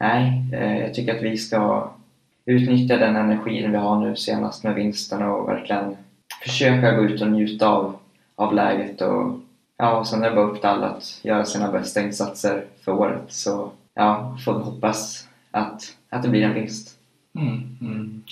nej, 0.00 0.50
eh, 0.52 0.78
jag 0.78 0.94
tycker 0.94 1.16
att 1.16 1.22
vi 1.22 1.36
ska 1.36 1.90
utnyttja 2.44 2.96
den 2.96 3.16
energin 3.16 3.70
vi 3.70 3.76
har 3.76 4.00
nu 4.00 4.16
senast 4.16 4.64
med 4.64 4.74
vinsten 4.74 5.22
och 5.22 5.48
verkligen 5.48 5.96
försöka 6.42 6.92
gå 6.96 7.02
ut 7.02 7.22
och 7.22 7.30
njuta 7.30 7.68
av, 7.68 7.96
av 8.34 8.54
läget 8.54 9.00
och 9.00 9.38
Ja, 9.76 9.98
och 9.98 10.06
sen 10.06 10.24
är 10.24 10.30
det 10.30 10.36
bara 10.36 10.46
upp 10.46 10.60
till 10.60 10.68
alla 10.68 10.86
att 10.86 11.20
göra 11.22 11.44
sina 11.44 11.72
bästa 11.72 12.02
insatser 12.02 12.64
för 12.84 12.92
året. 12.92 13.32
Så 13.32 13.70
ja, 13.94 14.38
får 14.44 14.58
vi 14.58 14.64
hoppas 14.64 15.28
att, 15.50 15.82
att 16.08 16.22
det 16.22 16.28
blir 16.28 16.42
en 16.42 16.54
vinst. 16.54 16.98
Mm, 17.38 17.78
mm. 17.80 18.22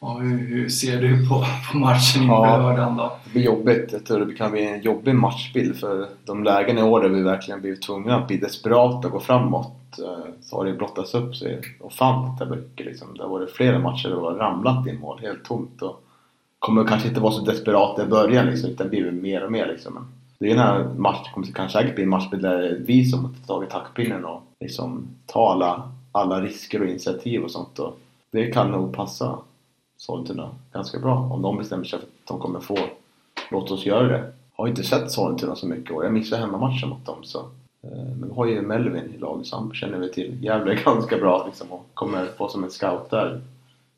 Ja, 0.00 0.18
hur, 0.18 0.38
hur 0.38 0.68
ser 0.68 1.00
du 1.00 1.28
på, 1.28 1.44
på 1.72 1.78
matchen 1.78 2.22
inför 2.22 2.34
Ja. 2.34 2.58
lördagen 2.58 2.96
då? 2.96 3.12
Det 3.24 3.30
blir 3.30 3.42
jobbigt. 3.42 3.92
Jag 3.92 4.04
tror 4.06 4.24
det 4.26 4.34
kan 4.34 4.50
bli 4.52 4.66
en 4.66 4.82
jobbig 4.82 5.14
matchbild 5.14 5.76
för 5.76 6.06
de 6.24 6.44
lägen 6.44 6.78
i 6.78 6.82
år 6.82 7.00
där 7.02 7.08
vi 7.08 7.22
verkligen 7.22 7.60
blivit 7.60 7.82
tvungna 7.82 8.16
att 8.16 8.26
bli 8.26 8.36
desperata 8.36 9.06
och 9.08 9.12
gå 9.12 9.20
framåt 9.20 9.98
eh, 9.98 10.32
så 10.40 10.56
har 10.56 10.64
det 10.64 10.72
blottats 10.72 11.14
upp 11.14 11.36
sig 11.36 11.60
ofantligt 11.80 12.50
mycket. 12.50 12.86
Liksom. 12.86 13.08
Det 13.16 13.22
har 13.22 13.30
varit 13.30 13.50
flera 13.50 13.78
matcher 13.78 14.08
där 14.08 14.16
det 14.16 14.22
har 14.22 14.34
ramlat 14.34 14.86
in 14.86 15.00
mål 15.00 15.18
helt 15.22 15.44
tomt. 15.44 15.82
Och 15.82 16.02
kommer 16.58 16.84
kanske 16.84 17.08
inte 17.08 17.20
vara 17.20 17.32
så 17.32 17.44
desperata 17.44 18.02
i 18.02 18.06
början 18.06 18.46
liksom, 18.46 18.70
utan 18.70 18.88
blir 18.88 19.10
mer 19.10 19.44
och 19.44 19.52
mer. 19.52 19.66
Liksom. 19.66 19.94
Men 19.94 20.04
det 20.38 20.46
är 20.46 20.54
den 20.56 20.64
här 20.66 20.84
matchen, 20.96 21.32
kommer 21.34 21.46
kanske 21.46 21.78
säkert 21.78 21.94
bli 21.94 22.04
en 22.04 22.10
matchbild 22.10 22.42
där 22.42 22.58
det 22.58 22.68
är 22.68 22.78
vi 22.86 23.04
som 23.04 23.24
har 23.24 23.30
tagit 23.46 23.70
taktpinnen 23.70 24.24
och 24.24 24.42
liksom 24.60 25.06
tar 25.26 25.52
alla, 25.52 25.92
alla 26.12 26.40
risker 26.40 26.82
och 26.82 26.88
initiativ 26.88 27.42
och 27.42 27.50
sånt. 27.50 27.78
Och 27.78 27.98
det 28.32 28.46
kan 28.46 28.70
nog 28.70 28.94
passa 28.96 29.38
Sollentuna 30.00 30.50
ganska 30.72 30.98
bra 30.98 31.28
om 31.32 31.42
de 31.42 31.56
bestämmer 31.58 31.84
sig 31.84 31.98
för 31.98 32.06
att 32.06 32.12
de 32.28 32.38
kommer 32.38 32.60
få 32.60 32.78
låt 33.50 33.70
oss 33.70 33.86
göra 33.86 34.08
det. 34.08 34.32
Har 34.56 34.68
inte 34.68 34.82
sett 34.82 35.10
Sollentuna 35.10 35.56
så 35.56 35.66
mycket 35.66 35.90
och 35.90 36.04
jag 36.04 36.12
missar 36.12 36.38
hemmamatchen 36.38 36.88
mot 36.88 37.06
dem 37.06 37.16
så. 37.22 37.38
Eh, 37.82 38.16
men 38.18 38.28
vi 38.28 38.34
har 38.34 38.46
ju 38.46 38.62
Melvin 38.62 39.14
i 39.14 39.18
laget 39.18 39.46
så 39.46 39.56
han 39.56 39.74
känner 39.74 39.98
vi 39.98 40.12
till 40.12 40.44
Gävle 40.44 40.74
ganska 40.84 41.16
bra 41.16 41.46
liksom 41.46 41.72
och 41.72 41.86
kommer 41.94 42.26
få 42.26 42.48
som 42.48 42.64
en 42.64 42.70
scout 42.70 43.10
där 43.10 43.40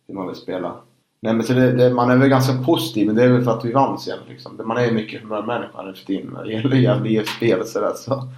hur 0.08 0.14
man 0.14 0.26
vill 0.26 0.36
spela. 0.36 0.74
Nej 1.20 1.34
men 1.34 1.46
så 1.46 1.52
det, 1.52 1.72
det, 1.72 1.94
man 1.94 2.10
är 2.10 2.16
väl 2.16 2.28
ganska 2.28 2.62
positiv 2.62 3.06
men 3.06 3.16
det 3.16 3.24
är 3.24 3.32
väl 3.32 3.44
för 3.44 3.50
att 3.50 3.64
vi 3.64 3.72
vann 3.72 3.98
sen 3.98 4.18
liksom. 4.28 4.60
Man 4.64 4.76
är 4.76 4.84
ju 4.84 4.92
mycket 4.92 5.22
humörmänniska 5.22 5.82
nu 5.82 5.94
för 5.94 6.06
tiden 6.06 6.30
när 6.32 6.44
det 6.44 6.52
gäller 6.52 6.76
Gävle 6.76 7.10
IF-spel 7.10 7.60
och 7.60 7.66
sådär 7.66 7.92
så. 7.96 8.28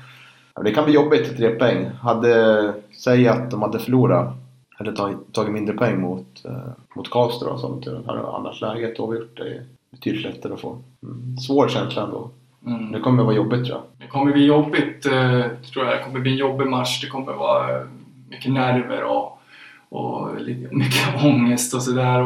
Ja, 0.54 0.62
det 0.62 0.70
kan 0.70 0.84
bli 0.84 0.94
jobbigt 0.94 1.24
till 1.24 1.36
tre 1.36 1.50
poäng. 1.50 1.86
Hade, 1.86 2.74
säg 2.98 3.28
att 3.28 3.50
de 3.50 3.62
hade 3.62 3.78
förlorat 3.78 4.43
hade 4.74 4.92
tagit, 4.92 5.32
tagit 5.32 5.52
mindre 5.52 5.74
poäng 5.74 6.00
mot, 6.00 6.44
eh, 6.44 6.72
mot 6.96 7.10
Karlstad 7.10 7.50
och 7.50 7.60
sånt. 7.60 7.86
Hade 8.06 8.26
annars 8.26 8.60
läget 8.60 9.00
oavgjort 9.00 9.36
det 9.36 9.62
betydligt 9.90 10.22
lättare 10.22 10.52
att 10.52 10.60
få. 10.60 10.78
Mm. 11.02 11.38
Svår 11.38 11.68
känsla 11.68 12.02
ändå. 12.02 12.30
Mm. 12.66 12.92
Det 12.92 13.00
kommer 13.00 13.22
vara 13.22 13.34
jobbigt 13.34 13.64
tror 13.64 13.76
jag. 13.76 13.82
Det 13.98 14.06
kommer 14.06 14.32
bli 14.32 14.44
jobbigt, 14.44 15.06
eh, 15.06 15.46
tror 15.72 15.84
jag. 15.84 15.98
Det 15.98 16.04
kommer 16.04 16.20
bli 16.20 16.32
en 16.32 16.38
jobbig 16.38 16.66
match. 16.66 17.00
Det 17.00 17.06
kommer 17.06 17.32
vara 17.32 17.80
eh, 17.80 17.86
mycket 18.28 18.52
nerver 18.52 19.04
och, 19.04 19.40
och 19.88 20.28
mycket 20.70 21.24
ångest 21.24 21.74
och 21.74 21.82
sådär. 21.82 22.20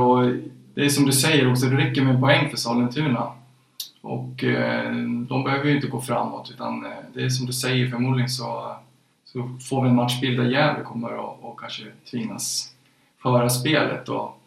Det 0.75 0.85
är 0.85 0.89
som 0.89 1.07
du 1.07 1.13
säger 1.13 1.51
också, 1.51 1.67
det 1.67 1.77
räcker 1.77 2.03
med 2.03 2.21
poäng 2.21 2.51
för 2.51 2.57
Sollentuna. 2.57 3.33
Och 4.01 4.45
eh, 4.45 4.93
de 5.29 5.45
behöver 5.45 5.65
ju 5.65 5.75
inte 5.75 5.87
gå 5.87 6.01
framåt 6.01 6.51
utan 6.55 6.87
det 7.15 7.23
är 7.25 7.29
som 7.29 7.47
du 7.47 7.53
säger, 7.53 7.91
förmodligen 7.91 8.29
så, 8.29 8.77
så 9.33 9.57
får 9.69 9.83
vi 9.83 9.89
en 9.89 9.95
matchbild 9.95 10.39
där 10.41 10.51
Gävle 10.51 10.85
kommer 10.85 11.15
och, 11.17 11.45
och 11.45 11.61
kanske 11.61 11.83
tvingas 12.11 12.73
föra 13.23 13.49
spelet 13.49 14.09
och, 14.09 14.41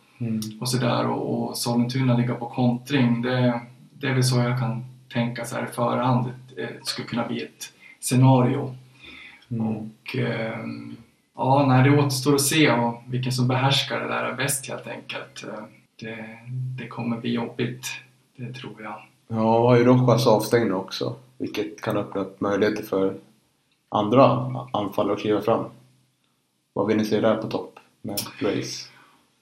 och 0.61 0.69
sådär. 0.69 1.07
Och, 1.07 1.49
och 1.49 1.57
Sollentuna 1.57 2.17
ligga 2.17 2.35
på 2.35 2.45
kontring. 2.45 3.21
Det, 3.21 3.61
det 3.99 4.07
är 4.07 4.13
väl 4.13 4.23
så 4.23 4.37
jag 4.39 4.59
kan 4.59 4.85
tänka 5.13 5.45
så 5.45 5.55
här 5.55 5.63
i 5.63 5.73
förhand. 5.73 6.31
Det 6.55 6.79
skulle 6.83 7.07
kunna 7.07 7.27
bli 7.27 7.43
ett 7.43 7.73
scenario. 7.99 8.75
Och 9.47 10.15
ehm, 10.15 10.95
ja, 11.35 11.65
nej, 11.67 11.83
det 11.83 11.99
återstår 11.99 12.35
att 12.35 12.41
se 12.41 12.71
och 12.71 13.01
vilken 13.07 13.31
som 13.31 13.47
behärskar 13.47 13.99
det 13.99 14.07
där 14.07 14.33
bäst 14.33 14.67
helt 14.67 14.87
enkelt. 14.87 15.43
Eh, 15.43 15.63
Det, 15.99 16.39
det 16.77 16.87
kommer 16.87 17.17
bli 17.17 17.33
jobbigt, 17.33 17.85
det 18.35 18.53
tror 18.53 18.81
jag. 18.81 19.01
Ja, 19.27 19.57
och 19.57 19.69
har 19.69 19.77
ju 19.77 19.83
Rojas 19.83 20.27
avstängd 20.27 20.71
också. 20.71 21.15
Vilket 21.37 21.81
kan 21.81 21.97
öppna 21.97 22.21
upp 22.21 22.41
möjligheter 22.41 22.83
för 22.83 23.13
andra 23.91 24.47
anfallare 24.73 25.13
att 25.13 25.21
kliva 25.21 25.41
fram. 25.41 25.65
Vad 26.73 26.87
vill 26.87 26.97
ni 26.97 27.05
se 27.05 27.19
där 27.19 27.35
på 27.35 27.47
topp 27.47 27.79
med 28.01 28.19
Grace? 28.39 28.87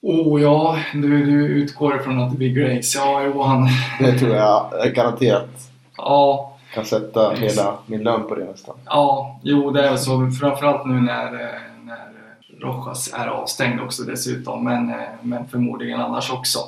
Oh 0.01 0.41
ja, 0.41 0.77
du, 0.93 1.25
du 1.25 1.47
utgår 1.47 1.95
ifrån 1.95 2.19
att 2.19 2.31
det 2.31 2.37
blir 2.37 2.49
Grace. 2.49 2.97
Ja, 2.97 3.23
jo, 3.23 3.41
han... 3.41 3.67
Det 3.99 4.19
tror 4.19 4.35
jag 4.35 4.85
är 4.85 4.91
garanterat 4.91 5.69
Ja, 5.97 6.57
kan 6.73 6.85
sätta 6.85 7.33
hela 7.33 7.77
min 7.85 8.03
lön 8.03 8.27
på 8.27 8.35
det 8.35 8.45
nästan. 8.45 8.75
Ja, 8.85 9.39
jo 9.43 9.71
det 9.71 9.87
är 9.87 9.95
så. 9.95 10.31
Framförallt 10.31 10.85
nu 10.85 10.93
när, 10.93 11.33
eh, 11.33 11.61
när 11.83 11.93
eh, 11.93 12.59
Rojas 12.61 13.13
är 13.13 13.27
avstängd 13.27 13.81
också 13.81 14.03
dessutom, 14.03 14.63
men, 14.63 14.89
eh, 14.89 14.95
men 15.21 15.47
förmodligen 15.47 16.01
annars 16.01 16.31
också. 16.31 16.59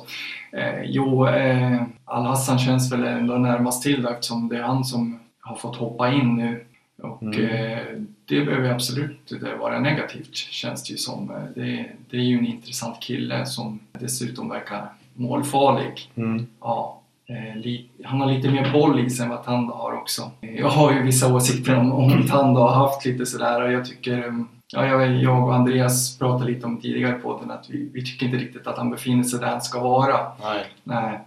Eh, 0.52 0.82
jo, 0.84 1.26
eh, 1.28 1.82
Al-Hassan 2.04 2.58
känns 2.58 2.92
väl 2.92 3.04
ändå 3.04 3.34
närmast 3.34 3.82
till 3.82 4.02
då, 4.02 4.08
eftersom 4.08 4.48
det 4.48 4.56
är 4.56 4.62
han 4.62 4.84
som 4.84 5.18
har 5.40 5.56
fått 5.56 5.76
hoppa 5.76 6.12
in 6.12 6.36
nu. 6.36 6.66
Och 7.02 7.22
Mm. 7.22 7.40
eh, 7.48 7.78
det 8.24 8.44
behöver 8.44 8.70
absolut 8.70 9.32
inte 9.32 9.54
vara 9.54 9.80
negativt, 9.80 10.34
känns 10.34 10.82
det 10.84 10.90
ju 10.92 10.96
som. 10.98 11.30
Eh, 11.30 11.36
Det, 11.54 11.86
det 12.10 12.16
är 12.16 12.20
ju 12.20 12.38
en 12.38 12.46
intressant 12.46 13.00
kille 13.00 13.46
som 13.46 13.78
dessutom 14.00 14.48
verkar 14.48 14.88
målfarlig. 15.14 16.10
Mm. 16.14 16.46
Ja, 16.60 17.00
eh, 17.26 17.80
han 18.04 18.20
har 18.20 18.32
lite 18.32 18.50
mer 18.50 18.72
boll 18.72 19.00
i 19.06 19.10
sig 19.10 19.24
än 19.24 19.30
vad 19.30 19.44
Tanda 19.44 19.74
har 19.74 19.92
också. 19.92 20.30
Jag 20.40 20.68
har 20.68 20.92
ju 20.92 21.02
vissa 21.02 21.34
åsikter 21.34 21.76
om, 21.78 21.92
om 21.92 22.26
Tanda 22.28 22.60
har 22.60 22.74
haft 22.74 23.04
lite 23.04 23.26
sådär 23.26 23.62
och 23.62 23.72
jag 23.72 23.84
tycker 23.86 24.44
Ja, 24.74 24.86
jag, 24.86 25.22
jag 25.22 25.42
och 25.48 25.54
Andreas 25.54 26.18
pratade 26.18 26.50
lite 26.50 26.66
om 26.66 26.80
tidigare 26.80 27.12
på 27.12 27.32
podden 27.32 27.50
att 27.50 27.70
vi, 27.70 27.88
vi 27.92 28.04
tycker 28.04 28.26
inte 28.26 28.38
riktigt 28.38 28.66
att 28.66 28.76
han 28.78 28.90
befinner 28.90 29.22
sig 29.24 29.40
där 29.40 29.46
han 29.46 29.62
ska 29.62 29.80
vara. 29.80 30.16
Nej. 30.42 30.64
Nej. 30.84 31.18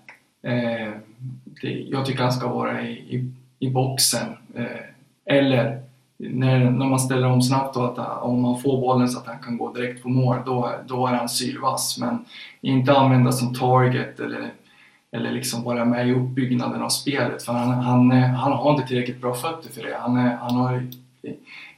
Eh, 0.44 0.92
det, 1.62 1.70
jag 1.70 2.06
tycker 2.06 2.24
han 2.24 2.34
ska 2.34 2.48
vara 2.48 2.82
i, 2.82 2.92
i, 2.92 3.32
i 3.60 3.70
boxen. 3.70 4.28
Eh, 4.56 4.64
eller 5.30 5.82
när, 6.18 6.60
när 6.72 6.86
man 6.86 7.00
ställer 7.00 7.28
om 7.28 7.42
snabbt 7.42 7.74
då 7.74 7.84
att 7.84 7.98
han- 7.98 8.18
om 8.22 8.42
man 8.42 8.62
får 8.62 8.82
bollen 8.82 9.10
så 9.10 9.20
att 9.20 9.28
han 9.28 9.40
kan 9.40 9.58
gå 9.58 9.74
direkt 9.74 10.04
på 10.04 10.10
mål, 10.10 10.38
då, 10.46 10.72
då 10.88 11.08
är 11.08 11.14
han 11.14 11.30
sylvass. 11.30 11.98
Men 12.00 12.26
inte 12.62 12.98
använda 12.98 13.32
som 13.32 13.54
target 13.54 14.20
eller, 14.20 14.52
eller 15.12 15.32
liksom 15.32 15.64
vara 15.64 15.86
med 15.86 16.08
i 16.08 16.14
uppbyggnaden 16.14 16.82
av 16.82 16.90
spelet. 16.90 17.44
För 17.44 17.54
han, 17.54 17.70
han, 17.70 18.12
eh, 18.12 18.30
han 18.30 18.52
har 18.52 18.72
inte 18.72 18.88
tillräckligt 18.88 19.22
bra 19.22 19.34
fötter 19.34 19.70
för 19.72 19.82
det. 19.82 19.98
Han, 20.02 20.16
han 20.18 20.56
har, 20.56 20.88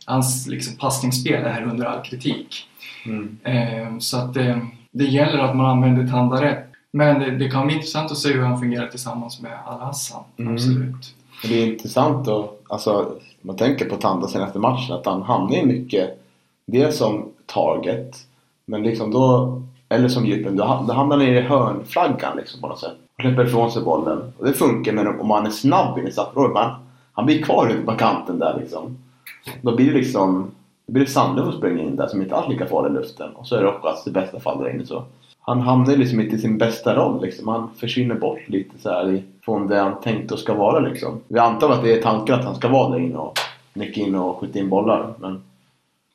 hans 0.06 0.48
liksom 0.48 0.78
passningsspel 0.78 1.44
är 1.46 1.64
under 1.64 1.86
all 1.86 2.02
kritik. 2.04 2.56
Mm. 3.06 3.38
Eh, 3.44 3.98
Så 4.00 4.18
att 4.18 4.38
eh, 4.38 4.58
det 4.92 5.06
gäller 5.06 5.40
att 5.40 5.56
man 5.56 5.66
använder 5.66 6.08
Tanda 6.08 6.42
rätt. 6.42 6.64
Men 6.92 7.20
det, 7.20 7.32
det 7.32 7.50
kan 7.50 7.66
bli 7.66 7.76
intressant 7.76 8.12
att 8.12 8.18
se 8.18 8.34
hur 8.34 8.42
han 8.44 8.60
fungerar 8.60 8.88
tillsammans 8.88 9.42
med 9.42 9.52
Al-Hassan. 9.66 10.24
Mm. 10.38 10.54
Absolut. 10.54 11.16
Det 11.44 11.62
är 11.64 11.68
intressant 11.74 12.26
då, 12.26 12.54
alltså 12.70 13.16
man 13.48 13.56
tänker 13.56 13.90
på 13.90 13.96
Tanda 13.96 14.28
sen 14.28 14.42
efter 14.42 14.60
matchen 14.60 14.96
att 14.96 15.06
han 15.06 15.22
hamnar 15.22 15.56
ju 15.56 15.66
mycket 15.66 16.20
dels 16.66 16.98
som 16.98 17.26
target 17.46 18.16
men 18.66 18.84
liksom 18.84 19.12
då, 19.12 19.62
eller 19.90 20.08
som 20.08 20.26
djupen, 20.26 20.56
då, 20.56 20.86
då 20.88 20.94
hamnar 20.94 21.18
han 21.18 21.28
i 21.28 21.42
hörnflaggan 21.42 22.38
liksom 22.38 22.62
på 22.62 22.68
något 22.68 22.80
sätt. 22.80 22.94
Och 23.16 23.22
släpper 23.22 23.46
ifrån 23.46 23.72
sig 23.72 23.82
bollen. 23.84 24.34
Och 24.38 24.46
det 24.46 24.54
funkar 24.54 24.94
men 24.94 25.20
om 25.20 25.28
man 25.28 25.46
är 25.46 25.50
snabb 25.50 26.00
in 26.00 26.08
i 26.08 26.12
straffområdet, 26.12 26.58
han, 26.58 26.76
han 27.14 27.26
blir 27.26 27.44
kvar 27.44 27.68
ute 27.68 27.86
på 27.86 27.92
kanten 27.92 28.40
där 28.40 28.58
liksom. 28.60 28.98
Då 29.62 29.76
blir 29.76 29.86
det 29.86 29.98
liksom, 29.98 30.52
blir 30.88 31.06
det 31.06 31.12
Sandlund 31.12 31.52
som 31.52 31.60
springer 31.60 31.84
in 31.84 31.96
där 31.96 32.08
som 32.08 32.22
inte 32.22 32.36
alls 32.36 32.50
lika 32.50 32.66
farlig 32.66 32.90
i 32.90 32.94
luften. 32.94 33.30
Och 33.36 33.48
så 33.48 33.56
är 33.56 33.62
Rojas 33.62 34.08
i 34.08 34.12
bästa 34.12 34.40
fall 34.40 34.64
där 34.64 34.70
inne 34.70 34.86
så. 34.86 35.04
Han 35.40 35.62
hamnar 35.62 35.96
liksom 35.96 36.20
inte 36.20 36.36
i 36.36 36.40
sin 36.40 36.58
bästa 36.58 36.96
roll 36.96 37.22
liksom. 37.22 37.48
Han 37.48 37.70
försvinner 37.76 38.16
bort 38.16 38.48
lite 38.48 38.80
så 38.80 38.90
här 38.90 39.24
från 39.46 39.68
det 39.68 39.80
han 39.80 40.02
tänkt 40.02 40.32
och 40.32 40.40
ska 40.40 40.54
vara 40.54 40.80
liksom. 40.80 41.22
Vi 41.28 41.40
antar 41.40 41.70
att 41.70 41.84
det 41.84 41.94
är 41.94 42.02
tanken 42.02 42.36
att 42.36 42.46
han 42.46 42.56
ska 42.56 42.68
vara 42.68 42.90
där 42.90 43.00
inne 43.00 43.18
och 43.18 43.40
nicka 43.74 44.02
in 44.02 44.16
och 44.16 44.40
skjuta 44.40 44.60
in 44.60 44.70
bollar. 44.70 45.14
Men 45.20 45.42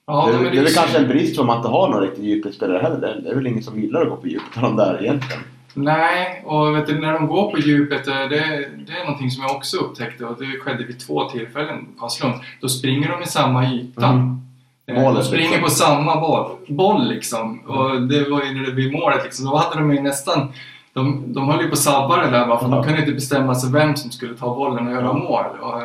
Ja, 0.07 0.31
det, 0.33 0.51
det 0.51 0.59
är 0.59 0.63
väl 0.63 0.73
kanske 0.73 0.99
en 0.99 1.09
brist 1.09 1.39
om 1.39 1.47
man 1.47 1.57
inte 1.57 1.69
har 1.69 1.89
någon 1.89 2.01
riktig 2.01 2.25
djupledsspelare 2.25 2.79
heller. 2.79 3.21
Det 3.25 3.31
är 3.31 3.35
väl 3.35 3.47
ingen 3.47 3.63
som 3.63 3.81
gillar 3.81 4.03
att 4.03 4.09
gå 4.09 4.17
på 4.17 4.29
djupet 4.29 4.57
av 4.57 4.63
de 4.63 4.77
där 4.77 5.03
egentligen. 5.03 5.43
Nej, 5.75 6.43
och 6.47 6.77
vet 6.77 6.87
du, 6.87 7.01
när 7.01 7.13
de 7.13 7.27
går 7.27 7.51
på 7.51 7.59
djupet, 7.59 8.09
eh, 8.09 8.15
det, 8.15 8.69
det 8.87 8.93
är 8.93 9.05
någonting 9.05 9.31
som 9.31 9.43
jag 9.43 9.57
också 9.57 9.77
upptäckte 9.77 10.25
och 10.25 10.37
det 10.39 10.61
skedde 10.61 10.85
vid 10.85 11.01
två 11.01 11.29
tillfällen 11.29 11.87
på 11.87 12.01
Karlslund. 12.01 12.35
Då 12.61 12.69
springer 12.69 13.09
de 13.09 13.23
i 13.23 13.27
samma 13.27 13.73
yta. 13.73 14.07
Mm. 14.07 14.42
Eh, 14.87 14.95
Målet, 15.03 15.16
de 15.21 15.25
springer 15.25 15.45
liksom. 15.45 15.62
på 15.64 15.71
samma 15.71 16.21
boll, 16.21 16.51
boll 16.68 17.09
liksom. 17.09 17.59
Och 17.61 18.03
det 18.03 18.29
var 18.31 18.45
ju 18.45 18.55
när 18.55 18.66
det 18.66 18.73
blev 18.73 18.92
målet 18.92 19.25
liksom. 19.25 19.47
Då 19.47 19.57
hade 19.57 19.77
de 19.81 19.95
ju 19.95 20.01
nästan... 20.01 20.53
De, 20.95 21.33
de 21.33 21.49
höll 21.49 21.61
ju 21.61 21.66
på 21.66 21.73
att 21.73 21.79
sabba 21.79 22.16
det 22.16 22.31
där 22.31 22.47
bara 22.47 22.59
för 22.59 22.68
Ja. 22.68 22.75
de 22.75 22.85
kunde 22.85 23.01
inte 23.01 23.12
bestämma 23.12 23.55
sig 23.55 23.73
vem 23.73 23.97
som 23.97 24.11
skulle 24.11 24.35
ta 24.35 24.55
bollen 24.55 24.87
och 24.87 24.92
göra 24.92 25.12
mål. 25.12 25.45
Och, 25.61 25.83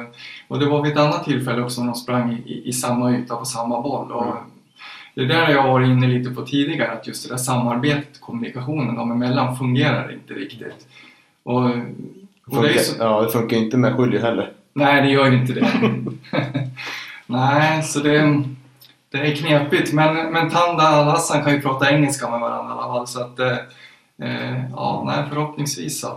och 0.47 0.59
det 0.59 0.65
var 0.65 0.83
vid 0.83 0.91
ett 0.91 0.99
annat 0.99 1.23
tillfälle 1.23 1.61
också 1.61 1.81
när 1.81 1.87
de 1.87 1.95
sprang 1.95 2.33
i, 2.45 2.61
i, 2.65 2.73
samma 2.73 3.11
yta 3.17 3.35
på 3.35 3.45
samma 3.45 3.81
boll. 3.81 4.11
Och 4.11 4.23
Mm. 4.23 4.37
Det 5.15 5.23
är 5.23 5.27
där 5.27 5.49
jag 5.49 5.61
har 5.61 5.69
varit 5.71 5.87
inne 5.87 6.07
lite 6.07 6.29
på 6.29 6.41
tidigare, 6.41 6.91
att 6.91 7.07
just 7.07 7.27
det 7.27 7.33
där 7.33 7.37
samarbetet, 7.37 8.21
kommunikationen 8.21 8.95
dem 8.95 9.11
emellan 9.11 9.57
fungerar 9.57 10.13
inte 10.13 10.33
riktigt. 10.33 10.87
Och, 11.43 11.63
och 11.63 11.69
det 11.71 12.55
Funkar, 12.55 12.79
så, 12.79 12.95
Ja, 12.99 13.21
det 13.21 13.29
funkar 13.29 13.57
inte 13.57 13.77
med 13.77 13.95
Julio 13.99 14.21
heller. 14.21 14.51
Nej, 14.73 15.01
det 15.01 15.09
gör 15.09 15.31
ju 15.31 15.37
inte 15.37 15.53
det. 15.53 15.67
Nej, 17.25 17.83
så 17.83 17.99
det, 17.99 18.43
det 19.21 19.31
är 19.31 19.35
knepigt. 19.35 19.93
Men, 19.93 20.31
men 20.31 20.49
Tanda 20.49 20.99
och 20.99 21.05
Hassan 21.05 21.43
kan 21.43 21.53
ju 21.53 21.61
prata 21.61 21.91
engelska 21.91 22.29
med 22.29 22.39
varandra 22.39 22.75
i 22.75 22.77
alla 22.77 22.93
fall. 22.93 23.07
Så 23.07 23.21
att, 23.21 23.39
eh, 23.39 23.57
ja, 24.75 25.03
nej, 25.05 25.25
förhoppningsvis 25.29 26.01
så. 26.01 26.07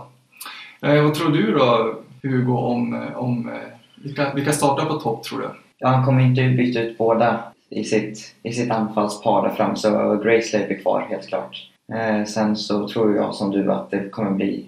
Eh, 0.81 1.03
vad 1.03 1.13
tror 1.13 1.31
du 1.31 1.51
då, 1.51 1.95
Hugo, 2.23 2.53
om, 2.53 3.07
om 3.15 3.49
eh, 3.49 3.55
vilka, 3.95 4.33
vilka 4.33 4.51
startar 4.51 4.85
på 4.85 4.93
topp 4.93 5.23
tror 5.23 5.39
du? 5.39 5.49
Ja, 5.77 5.87
han 5.87 6.05
kommer 6.05 6.21
inte 6.21 6.49
byta 6.49 6.81
ut 6.81 6.97
båda 6.97 7.43
i 7.69 7.83
sitt, 7.83 8.35
i 8.43 8.51
sitt 8.51 8.71
anfallspar 8.71 9.47
där 9.47 9.55
fram 9.55 9.75
så 9.75 10.15
Grace 10.15 10.65
blir 10.67 10.81
kvar 10.81 11.07
helt 11.09 11.27
klart. 11.27 11.69
Eh, 11.93 12.25
sen 12.25 12.55
så 12.55 12.87
tror 12.87 13.15
jag 13.15 13.35
som 13.35 13.51
du 13.51 13.71
att 13.71 13.91
det 13.91 14.09
kommer 14.09 14.31
bli 14.31 14.65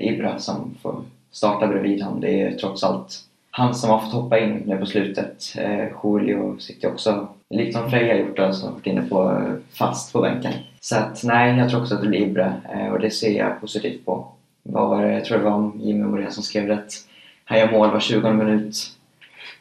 Ibra 0.00 0.38
som 0.38 0.74
får 0.82 1.02
starta 1.32 1.66
bredvid 1.66 2.02
honom. 2.02 2.20
Det 2.20 2.42
är 2.42 2.52
trots 2.58 2.84
allt 2.84 3.20
han 3.56 3.74
som 3.74 3.90
har 3.90 3.98
fått 3.98 4.12
hoppa 4.12 4.38
in 4.38 4.62
nu 4.66 4.76
på 4.76 4.86
slutet. 4.86 5.54
Eh, 5.56 5.86
Julio 6.04 6.58
sitter 6.58 6.88
också, 6.88 7.28
likt 7.50 7.76
som 7.76 7.90
Freja 7.90 8.16
gjort, 8.16 8.38
alltså, 8.38 8.70
varit 8.70 8.86
inne 8.86 9.02
på 9.02 9.30
eh, 9.30 9.76
fast 9.78 10.12
på 10.12 10.20
bänken. 10.20 10.52
Så 10.80 10.96
att 10.96 11.24
nej, 11.24 11.58
jag 11.58 11.70
tror 11.70 11.80
också 11.80 11.94
att 11.94 12.02
det 12.02 12.08
blir 12.08 12.20
Ibra 12.20 12.52
eh, 12.74 12.88
och 12.88 13.00
det 13.00 13.10
ser 13.10 13.38
jag 13.38 13.60
positivt 13.60 14.04
på. 14.04 14.28
Vad 14.62 14.88
var 14.88 15.04
det, 15.04 15.12
jag 15.12 15.24
tror 15.24 15.38
det 15.38 15.44
var 15.44 15.72
Jimmy 15.76 16.04
Morén 16.04 16.32
som 16.32 16.42
skrev 16.42 16.66
rätt. 16.66 16.92
Han 17.44 17.58
gör 17.58 17.70
mål 17.70 17.90
var 17.90 18.00
20 18.00 18.32
minut. 18.32 18.76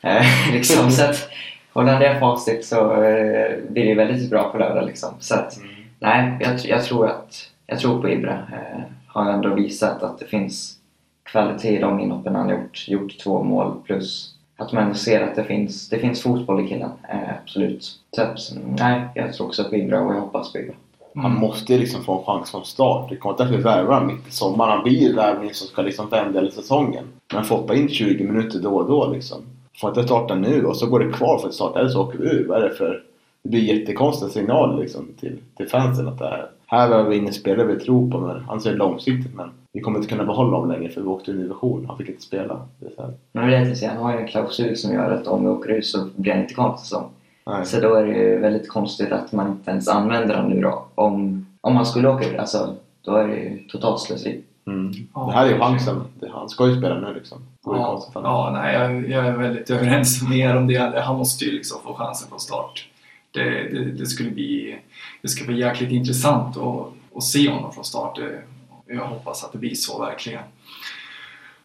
Eh, 0.02 0.26
liksom, 0.54 0.92
så 0.92 1.04
att 1.04 1.30
håller 1.74 1.92
han 1.92 2.02
det 2.02 2.20
facit 2.20 2.66
så 2.66 3.04
eh, 3.04 3.58
blir 3.70 3.86
det 3.86 3.96
väldigt 3.96 4.30
bra 4.30 4.52
på 4.52 4.58
lördag. 4.58 4.86
Liksom. 4.86 5.10
Så 5.20 5.36
att, 5.36 5.60
nej, 6.00 6.38
jag, 6.40 6.60
jag, 6.66 6.84
tror 6.84 7.08
att, 7.08 7.50
jag 7.68 7.80
tror 7.80 8.02
på 8.02 8.10
Ibra. 8.10 8.34
Eh, 8.34 8.82
har 9.08 9.32
ändå 9.32 9.54
visat 9.54 10.04
att 10.04 10.20
det 10.20 10.26
finns 10.26 10.78
kvalitet 11.24 11.78
i 11.78 11.80
de 11.80 12.00
inhoppen 12.00 12.36
han 12.36 12.50
gjort. 12.50 12.86
Gjort 12.88 13.20
två 13.20 13.44
mål 13.44 13.74
plus 13.86 14.34
att 14.58 14.72
man 14.72 14.96
ser 14.96 15.24
att 15.24 15.36
det 15.36 15.44
finns, 15.44 15.90
det 15.90 16.00
finns 16.00 16.22
fotboll 16.22 16.66
i 16.66 16.68
killen. 16.68 16.92
Eh, 17.10 17.36
absolut. 17.42 18.00
Så 18.16 18.22
att, 18.22 18.38
nej, 18.80 19.02
jag 19.16 19.34
tror 19.34 19.48
också 19.48 19.64
på 19.64 19.76
Ibra 19.76 20.02
och 20.02 20.14
jag 20.14 20.22
hoppas 20.22 20.52
på 20.52 20.60
Ibra. 20.60 20.74
Han 21.16 21.40
måste 21.40 21.74
ju 21.74 21.80
liksom 21.80 22.04
få 22.04 22.18
en 22.18 22.24
chans 22.24 22.52
från 22.52 22.66
start. 22.66 23.10
Det 23.10 23.16
kommer 23.16 23.34
inte 23.34 23.44
att 23.44 23.52
vi 23.52 23.58
värvar 23.58 24.06
mitt 24.06 24.28
i 24.28 24.32
sommaren. 24.32 24.72
Han 24.72 24.84
blir 24.84 25.02
ju 25.02 25.16
värvning 25.16 25.54
som 25.54 25.68
ska 25.68 25.82
liksom 25.82 26.10
vända 26.10 26.40
hela 26.40 26.52
säsongen. 26.52 27.04
Men 27.30 27.38
han 27.38 27.46
får 27.46 27.58
hoppa 27.58 27.76
in 27.76 27.90
20 27.90 28.24
minuter 28.24 28.60
då 28.60 28.76
och 28.76 28.88
då 28.88 29.08
liksom. 29.08 29.38
Får 29.82 29.90
inte 29.90 30.04
starta 30.04 30.36
nu 30.36 30.66
och 30.66 30.78
så 30.78 30.88
går 30.88 31.00
det 31.00 31.12
kvar 31.12 31.40
för 31.40 31.48
att 31.48 31.54
starta 31.54 31.80
eller 31.80 31.90
så 31.90 32.02
åker 32.02 32.20
vi 32.20 32.26
ur. 32.26 32.48
Vad 32.48 32.64
är 32.64 32.70
det 32.70 32.76
för... 32.76 33.04
Det 33.44 33.50
blir 33.50 33.62
jättekonstiga 33.62 34.30
signaler 34.30 34.82
liksom 34.82 35.08
till, 35.20 35.38
till 35.58 35.68
fansen 35.68 36.08
att 36.08 36.20
det 36.20 36.26
här... 36.26 36.50
Här 36.66 36.90
behöver 36.90 37.10
vi 37.10 37.18
in 37.18 37.28
en 37.28 37.34
spelare 37.34 37.68
vi 37.68 37.80
tror 37.80 38.12
på 38.12 38.20
men 38.20 38.44
han 38.44 38.62
ser 38.62 38.76
långsiktigt 38.76 39.36
men 39.36 39.50
vi 39.74 39.82
kommer 39.82 39.98
inte 39.98 40.10
kunna 40.10 40.26
behålla 40.26 40.58
honom 40.58 40.72
längre 40.72 40.92
för 40.92 41.02
vi 41.02 41.08
åkte 41.08 41.32
ur 41.32 41.36
en 41.36 41.42
division. 41.42 41.86
Han 41.88 41.98
fick 41.98 42.10
inte 42.10 42.22
spela. 42.22 42.60
Det 42.80 42.86
är 42.86 42.92
så 42.96 43.02
här. 43.02 43.14
Men 43.32 43.48
det 43.50 43.58
är 43.58 43.66
det, 43.66 43.88
han 43.88 43.98
har 43.98 44.14
ju 44.14 44.20
en 44.20 44.28
klausul 44.28 44.78
som 44.78 44.94
gör 44.94 45.12
att 45.12 45.28
om 45.28 45.44
vi 45.44 45.50
åker 45.50 45.70
ut 45.70 45.86
så 45.86 46.08
blir 46.16 46.32
han 46.32 46.42
inte 46.42 46.54
kvar 46.54 46.78
säsong. 46.78 47.10
Nej. 47.46 47.66
Så 47.66 47.80
då 47.80 47.96
är 47.96 48.06
det 48.06 48.14
ju 48.14 48.40
väldigt 48.40 48.70
konstigt 48.70 49.12
att 49.12 49.32
man 49.32 49.48
inte 49.48 49.72
ens 49.72 49.88
använder 49.88 50.36
honom 50.36 50.52
nu 50.52 50.62
då. 50.62 50.86
Om, 50.96 51.46
om 51.62 51.76
han 51.76 51.86
skulle 51.86 52.10
åka 52.10 52.30
ur, 52.30 52.38
alltså, 52.38 52.76
då 53.02 53.16
är 53.16 53.28
det 53.28 53.36
ju 53.36 53.68
totalt 53.68 54.02
slöseri. 54.02 54.42
Mm. 54.68 54.92
Det 55.14 55.32
här 55.32 55.46
är 55.46 55.50
ju 55.50 55.60
chansen. 55.60 56.02
Han 56.32 56.50
ska 56.50 56.68
ju 56.68 56.78
spela 56.78 57.00
nu 57.00 57.14
liksom. 57.14 57.38
Vore 57.64 57.80
Ja, 57.80 58.12
ja 58.14 58.50
nej, 58.54 58.74
jag, 58.76 59.10
jag 59.10 59.28
är 59.28 59.38
väldigt 59.38 59.70
överens 59.70 60.30
med 60.30 60.38
er 60.38 60.58
om 60.58 60.68
det. 60.68 61.02
Han 61.02 61.18
måste 61.18 61.46
ju 61.46 61.52
liksom 61.52 61.82
få 61.84 61.94
chansen 61.94 62.30
från 62.30 62.40
start. 62.40 62.88
Det, 63.34 63.70
det, 63.72 63.92
det, 63.92 64.06
skulle 64.06 64.30
bli, 64.30 64.80
det 65.22 65.28
ska 65.28 65.46
bli 65.46 65.60
jäkligt 65.60 65.92
intressant 65.92 66.58
att, 66.58 66.94
att 67.16 67.24
se 67.24 67.50
honom 67.50 67.74
från 67.74 67.84
start. 67.84 68.16
Det, 68.16 68.42
jag 68.88 69.08
hoppas 69.08 69.44
att 69.44 69.52
det 69.52 69.58
blir 69.58 69.76
så 69.76 70.02
verkligen. 70.02 70.44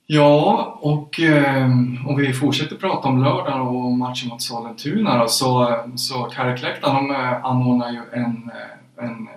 Ja, 0.06 0.78
och 0.80 1.20
eh, 1.20 1.64
om 2.06 2.16
vi 2.16 2.32
fortsätter 2.32 2.76
prata 2.76 3.08
om 3.08 3.24
lördagen 3.24 3.60
och 3.60 3.92
matchen 3.92 4.28
mot 4.28 4.42
Sollentuna 4.42 5.18
då, 5.18 5.28
så, 5.28 5.76
så 5.96 6.30
Kärrkläktan 6.36 6.94
de 6.94 7.10
eh, 7.10 7.44
anordnar 7.44 7.92
ju 7.92 8.00
en, 8.12 8.50
eh, 8.54 9.04
en 9.04 9.28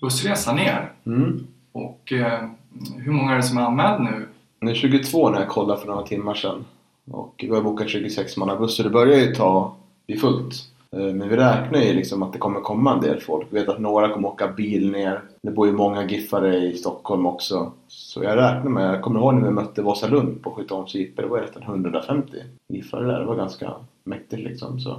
bussresa 0.00 0.52
ner. 0.52 0.92
Mm. 1.06 1.46
Och 1.72 2.12
eh, 2.12 2.48
hur 2.96 3.12
många 3.12 3.32
är 3.32 3.36
det 3.36 3.42
som 3.42 3.58
är 3.58 3.62
anmäld 3.62 4.02
nu? 4.02 4.28
Nu 4.60 4.70
är 4.70 4.74
22 4.74 5.30
när 5.30 5.40
jag 5.40 5.48
kollade 5.48 5.80
för 5.80 5.86
några 5.86 6.06
timmar 6.06 6.34
sedan. 6.34 6.64
Och 7.10 7.34
vi 7.48 7.54
har 7.54 7.62
bokat 7.62 7.88
26 7.88 8.36
mannabuss 8.36 8.76
så 8.76 8.82
det 8.82 8.90
börjar 8.90 9.18
ju 9.18 9.34
ta 9.34 9.76
bli 10.06 10.16
fullt. 10.16 10.54
Eh, 10.96 11.14
Men 11.14 11.28
vi 11.28 11.36
räknar 11.36 11.78
ju 11.80 11.92
liksom 11.92 12.22
att 12.22 12.32
det 12.32 12.38
kommer 12.38 12.60
komma 12.60 12.92
en 12.92 13.00
del 13.00 13.20
folk. 13.20 13.46
Vi 13.50 13.60
vet 13.60 13.68
att 13.68 13.78
några 13.80 14.08
kommer 14.08 14.28
åka 14.28 14.48
bil 14.48 14.90
ner. 14.92 15.20
Det 15.42 15.50
bor 15.50 15.66
ju 15.66 15.72
många 15.72 16.04
giffare 16.06 16.56
i 16.56 16.76
Stockholm 16.76 17.26
också. 17.26 17.72
Så 17.88 18.22
jag 18.24 18.36
räknar 18.36 18.70
med, 18.70 18.94
jag 18.94 19.02
kommer 19.02 19.20
ihåg 19.20 19.34
när 19.34 19.42
vi 19.44 19.50
mötte 19.50 19.82
Vasalund 19.82 20.42
på 20.42 20.50
Skytteholms 20.50 20.94
IP. 20.94 21.16
Det 21.16 21.26
var 21.26 21.40
nästan 21.40 21.62
150 21.62 22.32
giffare 22.68 23.06
där. 23.06 23.20
Det 23.20 23.26
var 23.26 23.36
ganska 23.36 23.72
mäktigt 24.04 24.42
liksom. 24.42 24.80
Så 24.80 24.96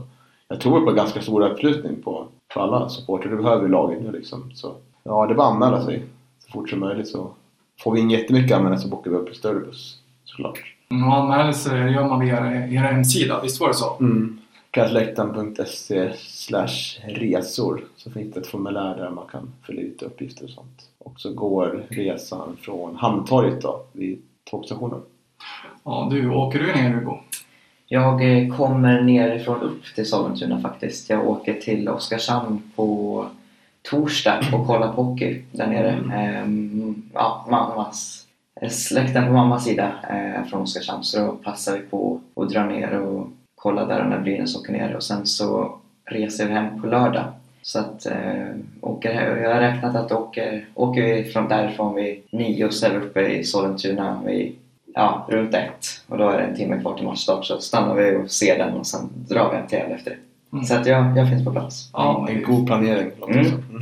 jag 0.47 0.61
tror 0.61 0.85
på 0.85 0.91
ganska 0.91 1.21
stor 1.21 1.41
uppslutning 1.49 2.01
på, 2.01 2.27
på 2.53 2.59
alla 2.61 2.89
supportrar. 2.89 3.31
Det 3.31 3.37
behöver 3.43 3.61
ju 3.61 3.67
laget 3.71 4.01
nu 4.01 4.11
liksom. 4.11 4.51
Så 4.53 4.73
ja, 5.03 5.25
det 5.25 5.33
är 5.33 5.35
bara 5.35 5.47
att 5.47 5.53
anmäla 5.53 5.85
sig 5.85 6.05
så 6.45 6.51
fort 6.51 6.69
som 6.69 6.79
möjligt 6.79 7.07
så 7.07 7.29
får 7.83 7.91
vi 7.91 7.99
in 7.99 8.09
jättemycket 8.09 8.57
användare 8.57 8.81
så 8.81 8.87
bokar 8.87 9.11
vi 9.11 9.17
upp 9.17 9.29
en 9.29 9.35
större 9.35 9.59
buss 9.59 9.97
såklart. 10.25 10.59
Mm, 10.91 11.09
Anmälelse 11.11 11.77
gör 11.89 12.07
man 12.07 12.19
via 12.19 12.37
er 12.67 12.77
hemsida, 12.77 13.39
visst 13.43 13.61
var 13.61 13.67
det 13.67 13.73
så? 13.73 13.97
Mm. 13.99 14.39
Katläktan.se 14.77 16.13
slash 16.17 16.99
resor 17.07 17.83
så 17.95 18.11
finns 18.11 18.33
det 18.33 18.39
ett 18.39 18.47
formulär 18.47 18.97
där 18.97 19.09
man 19.09 19.27
kan 19.27 19.53
fylla 19.67 19.81
ut 19.81 20.01
uppgifter 20.01 20.43
och 20.43 20.49
sånt. 20.49 20.89
Och 20.97 21.19
så 21.19 21.33
går 21.33 21.83
resan 21.89 22.57
från 22.61 22.95
Hamntorget 22.95 23.61
då 23.61 23.85
vid 23.91 24.21
tågstationen. 24.51 25.01
Ja, 25.83 26.07
du, 26.11 26.29
åker 26.29 26.59
du 26.59 26.65
ner 26.65 26.89
Hugo? 26.89 27.17
Jag 27.87 28.37
eh, 28.37 28.57
kommer 28.57 29.01
nerifrån 29.01 29.61
upp 29.61 29.95
till 29.95 30.09
Sollentuna 30.09 30.61
faktiskt. 30.61 31.09
Jag 31.09 31.27
åker 31.27 31.53
till 31.53 31.89
Oskarshamn 31.89 32.71
på 32.75 33.25
torsdag 33.81 34.39
och 34.53 34.67
kollar 34.67 34.93
på 34.93 35.03
hockey 35.03 35.41
där 35.51 35.67
nere. 35.67 35.91
Ehm, 36.13 37.09
ja, 37.13 37.45
mammas, 37.49 38.25
eh, 38.61 38.69
släkten 38.69 39.25
på 39.25 39.33
mammas 39.33 39.63
sida 39.63 39.91
är 40.01 40.43
från 40.43 40.61
Oskarshamn 40.61 41.03
så 41.03 41.19
då 41.19 41.31
passar 41.31 41.77
vi 41.77 41.79
på 41.79 42.21
att 42.35 42.49
dra 42.49 42.65
ner 42.65 42.99
och 42.99 43.27
kolla 43.67 43.85
där 43.85 44.03
när 44.03 44.19
Brynäs 44.19 44.55
åker 44.55 44.73
ner 44.73 44.95
och 44.95 45.03
sen 45.03 45.25
så 45.25 45.77
reser 46.05 46.47
vi 46.47 46.53
hem 46.53 46.81
på 46.81 46.87
lördag. 46.87 47.23
Så 47.61 47.79
att 47.79 48.05
eh, 48.05 48.47
åker, 48.81 49.37
jag 49.37 49.53
har 49.53 49.61
räknat 49.61 49.95
att 49.95 50.11
åker, 50.11 50.65
åker 50.73 51.01
vi 51.01 51.23
från 51.23 51.47
därifrån 51.47 51.95
vid 51.95 52.23
nio 52.31 52.65
och 52.65 52.73
så 52.73 52.85
är 52.85 52.89
vi 52.89 52.97
uppe 52.97 53.27
i 53.27 53.43
Sollentuna 53.43 54.21
vid 54.25 54.55
ja, 54.95 55.25
runt 55.29 55.53
ett 55.53 55.85
och 56.07 56.17
då 56.17 56.29
är 56.29 56.37
det 56.37 56.43
en 56.43 56.55
timme 56.55 56.81
kvar 56.81 56.95
till 56.95 57.05
matchstart 57.05 57.45
så 57.45 57.59
stannar 57.59 57.95
vi 57.95 58.15
och 58.15 58.31
ser 58.31 58.57
den 58.57 58.73
och 58.73 58.87
sen 58.87 59.09
drar 59.29 59.51
vi 59.51 59.57
en 59.57 59.67
till 59.67 59.95
efter 59.95 60.11
det. 60.11 60.17
Mm. 60.53 60.65
Så 60.65 60.75
att 60.75 60.85
jag, 60.85 61.17
jag 61.17 61.29
finns 61.29 61.45
på 61.45 61.51
plats. 61.51 61.89
Ja, 61.93 62.27
En 62.29 62.43
god 62.43 62.67
planering 62.67 63.11
Mm. 63.27 63.39
Mm. 63.39 63.81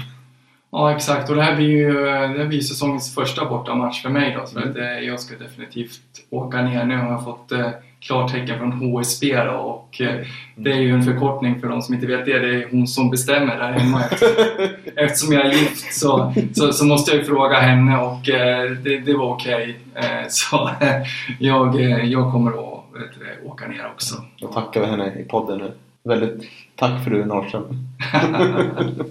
ja, 0.71 0.95
exakt. 0.95 1.30
Och 1.30 1.36
det 1.36 1.41
här 1.43 1.56
blir 1.56 1.67
ju 1.67 1.93
det 2.04 2.39
här 2.39 2.45
blir 2.45 2.62
säsongens 2.62 3.15
första 3.15 3.45
bortamatch 3.45 4.02
för 4.02 4.10
mig 4.10 4.38
då. 4.39 4.45
Så 4.45 4.60
att, 4.60 4.78
eh, 4.78 4.84
jag 4.84 5.19
ska 5.19 5.38
definitivt 5.38 6.26
åka 6.30 6.62
ner. 6.62 6.86
Nu 6.86 6.98
har 6.98 7.12
jag 7.12 7.24
fått 7.24 7.52
eh, 7.52 7.69
klartecken 7.99 8.60
från 8.60 8.71
HSB 8.71 9.43
då, 9.43 9.51
och 9.51 10.01
eh, 10.01 10.25
det 10.55 10.71
är 10.71 10.79
ju 10.79 10.91
en 10.91 11.03
förkortning 11.03 11.62
för 11.62 11.67
de 11.67 11.81
som 11.81 11.95
inte 11.95 12.08
vet 12.08 12.25
det. 12.25 12.39
Det 12.39 12.55
är 12.55 12.67
hon 12.71 12.88
som 12.88 13.10
bestämmer 13.10 13.58
där 13.58 13.71
hemma. 13.71 14.01
Eftersom 14.95 15.34
jag 15.34 15.45
är 15.45 15.51
gift 15.51 15.93
så, 15.93 16.34
så, 16.53 16.73
så 16.73 16.86
måste 16.86 17.12
jag 17.12 17.19
ju 17.19 17.25
fråga 17.25 17.60
henne 17.60 17.97
och 17.97 18.29
eh, 18.29 18.71
det, 18.71 18.99
det 18.99 19.13
var 19.13 19.29
okej. 19.29 19.79
Eh, 19.95 20.27
så 20.29 20.69
jag, 21.39 21.81
eh, 21.81 22.05
jag 22.05 22.31
kommer 22.31 22.51
att 22.51 22.75
vet 22.93 23.45
åka 23.45 23.67
ner 23.67 23.86
också. 23.93 24.15
Då 24.39 24.47
tackar 24.47 24.81
vi 24.81 24.88
henne 24.88 25.19
i 25.19 25.23
podden 25.23 25.58
nu. 25.58 25.71
Väldigt 26.03 26.49
tack 26.75 27.03
för 27.03 27.12
du 27.12 27.25
Norrström. 27.25 27.88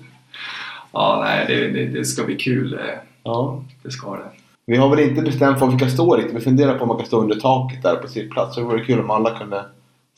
ja, 0.93 1.23
nej, 1.25 1.45
det, 1.49 1.69
det, 1.69 1.87
det 1.87 2.05
ska 2.05 2.25
bli 2.25 2.37
kul. 2.37 2.81
Ja. 3.23 3.63
Det 3.83 3.91
ska 3.91 4.17
det. 4.17 4.44
Vi 4.67 4.77
har 4.77 4.89
väl 4.89 5.01
inte 5.09 5.23
bestämt 5.23 5.61
var 5.61 5.69
vi 5.71 5.79
ska 5.79 5.89
stå 5.89 6.17
riktigt. 6.17 6.37
Vi 6.37 6.41
funderar 6.41 6.75
på 6.79 6.83
om 6.83 6.89
man 6.89 6.97
kan 6.97 7.07
stå 7.07 7.21
under 7.21 7.41
taket 7.41 7.83
där 7.83 7.97
på 7.97 8.09
sitt 8.09 8.31
plats. 8.31 8.55
Så 8.55 8.61
det 8.61 8.67
vore 8.67 8.85
kul 8.85 9.01
om 9.01 9.11
alla 9.11 9.39
kunde 9.39 9.65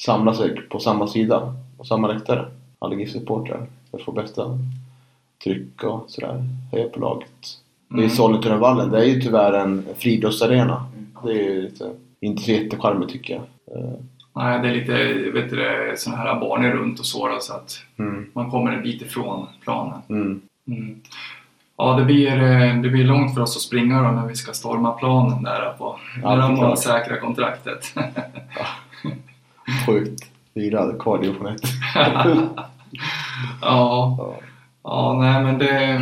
samla 0.00 0.34
sig 0.34 0.60
på 0.60 0.78
samma 0.78 1.06
sida 1.06 1.54
och 1.78 1.86
samma 1.86 2.08
läktare. 2.08 2.46
Alla 2.78 2.94
GIF-supportrar. 2.94 3.66
För 3.90 3.98
att 3.98 4.04
få 4.04 4.12
bästa 4.12 4.58
tryck 5.44 5.84
och 5.84 6.04
sådär. 6.08 6.44
Heja 6.72 6.88
på 6.88 7.00
laget. 7.00 7.28
Det 7.88 7.94
är 7.94 7.98
Mm. 7.98 8.10
Sollentunavallen. 8.10 8.90
Det 8.90 8.98
är 8.98 9.04
ju 9.04 9.20
tyvärr 9.20 9.52
en 9.52 9.84
friidrottsarena. 9.98 10.86
Det 11.24 11.30
är 11.30 11.34
ju 11.54 11.62
lite, 11.62 11.90
inte 12.20 12.42
så 12.42 12.50
jättecharmigt 12.50 13.12
tycker 13.12 13.34
jag. 13.34 13.42
Nej, 14.34 14.60
det 14.62 14.68
är 14.68 14.74
lite 14.74 15.30
vet 15.30 15.50
du, 15.50 15.94
såna 15.96 16.16
här 16.16 16.40
banor 16.40 16.70
runt 16.70 17.00
och 17.00 17.06
så 17.06 17.28
då, 17.28 17.38
så 17.40 17.52
att 17.54 17.78
Mm. 17.98 18.30
man 18.32 18.50
kommer 18.50 18.72
en 18.72 18.82
bit 18.82 19.02
ifrån 19.02 19.46
planen. 19.60 20.00
Mm. 20.08 20.40
Ja, 21.78 21.92
det 21.96 22.04
blir, 22.04 22.42
eh, 22.42 22.80
det 22.80 22.88
blir 22.88 23.04
långt 23.04 23.34
för 23.34 23.40
oss 23.40 23.56
att 23.56 23.62
springa 23.62 24.02
då 24.02 24.10
när 24.10 24.26
vi 24.26 24.34
ska 24.34 24.52
storma 24.52 24.92
planen 24.92 25.42
där 25.42 25.72
på, 25.78 25.98
Ja, 26.22 26.28
när 26.36 26.42
de 26.42 26.58
har 26.58 26.76
säkrat 26.76 27.20
kontraktet. 27.20 27.94
Sjukt. 29.86 30.24
Fyra 30.54 30.80
hade 30.80 30.98
kvar 30.98 31.18
division 31.18 31.46
1. 31.46 31.60
ja, 31.94 32.26
Ja. 33.60 34.34
ja, 34.82 35.18
nej 35.20 35.42
men 35.44 35.58
det, 35.58 36.00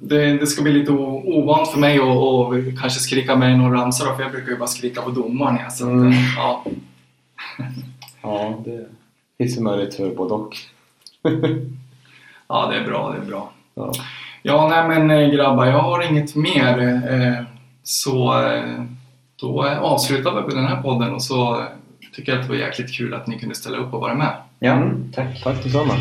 det, 0.00 0.38
det 0.38 0.46
ska 0.46 0.62
bli 0.62 0.72
lite 0.72 0.92
ovant 0.92 1.68
för 1.68 1.78
mig 1.78 1.96
att 1.98 2.04
och 2.04 2.54
kanske 2.80 3.00
skrika 3.00 3.36
med 3.36 3.58
någon 3.58 3.72
ramsa 3.72 4.04
då, 4.04 4.14
för 4.14 4.22
jag 4.22 4.32
brukar 4.32 4.50
ju 4.52 4.58
bara 4.58 4.68
skrika 4.68 5.02
på 5.02 5.10
domaren. 5.10 5.58
Ja, 5.64 5.70
så 5.70 5.86
Mm. 5.90 6.12
ja. 6.36 6.64
ja, 8.22 8.62
det 8.64 8.86
finns 9.38 9.56
ju 9.58 9.62
möjlighet 9.62 9.94
för 9.94 10.14
både 10.14 10.34
och. 10.34 10.56
ja, 12.48 12.66
det 12.70 12.76
är 12.76 12.84
bra, 12.84 13.10
det 13.12 13.18
är 13.22 13.26
bra. 13.26 13.50
Ja. 13.74 13.92
Ja, 14.42 14.68
nej 14.68 14.98
men 14.98 15.10
eh, 15.10 15.28
grabbar, 15.30 15.66
jag 15.66 15.78
har 15.78 16.10
inget 16.10 16.34
mer. 16.36 16.78
eh, 17.12 17.44
Så 17.82 18.42
eh, 18.46 18.82
då 19.40 19.64
avslutar 19.68 20.42
vi 20.48 20.54
den 20.54 20.66
här 20.66 20.82
podden 20.82 21.14
och 21.14 21.22
så 21.22 21.62
tycker 22.14 22.32
jag 22.32 22.40
att 22.40 22.46
det 22.48 22.52
var 22.52 22.60
jäkligt 22.60 22.96
kul 22.96 23.14
att 23.14 23.26
ni 23.26 23.38
kunde 23.38 23.54
ställa 23.54 23.78
upp 23.78 23.94
och 23.94 24.00
vara 24.00 24.14
med. 24.14 24.32
Ja, 24.58 24.72
Mm. 24.72 25.12
tack. 25.14 25.42
Tack 25.44 25.62
detsamma. 25.62 25.92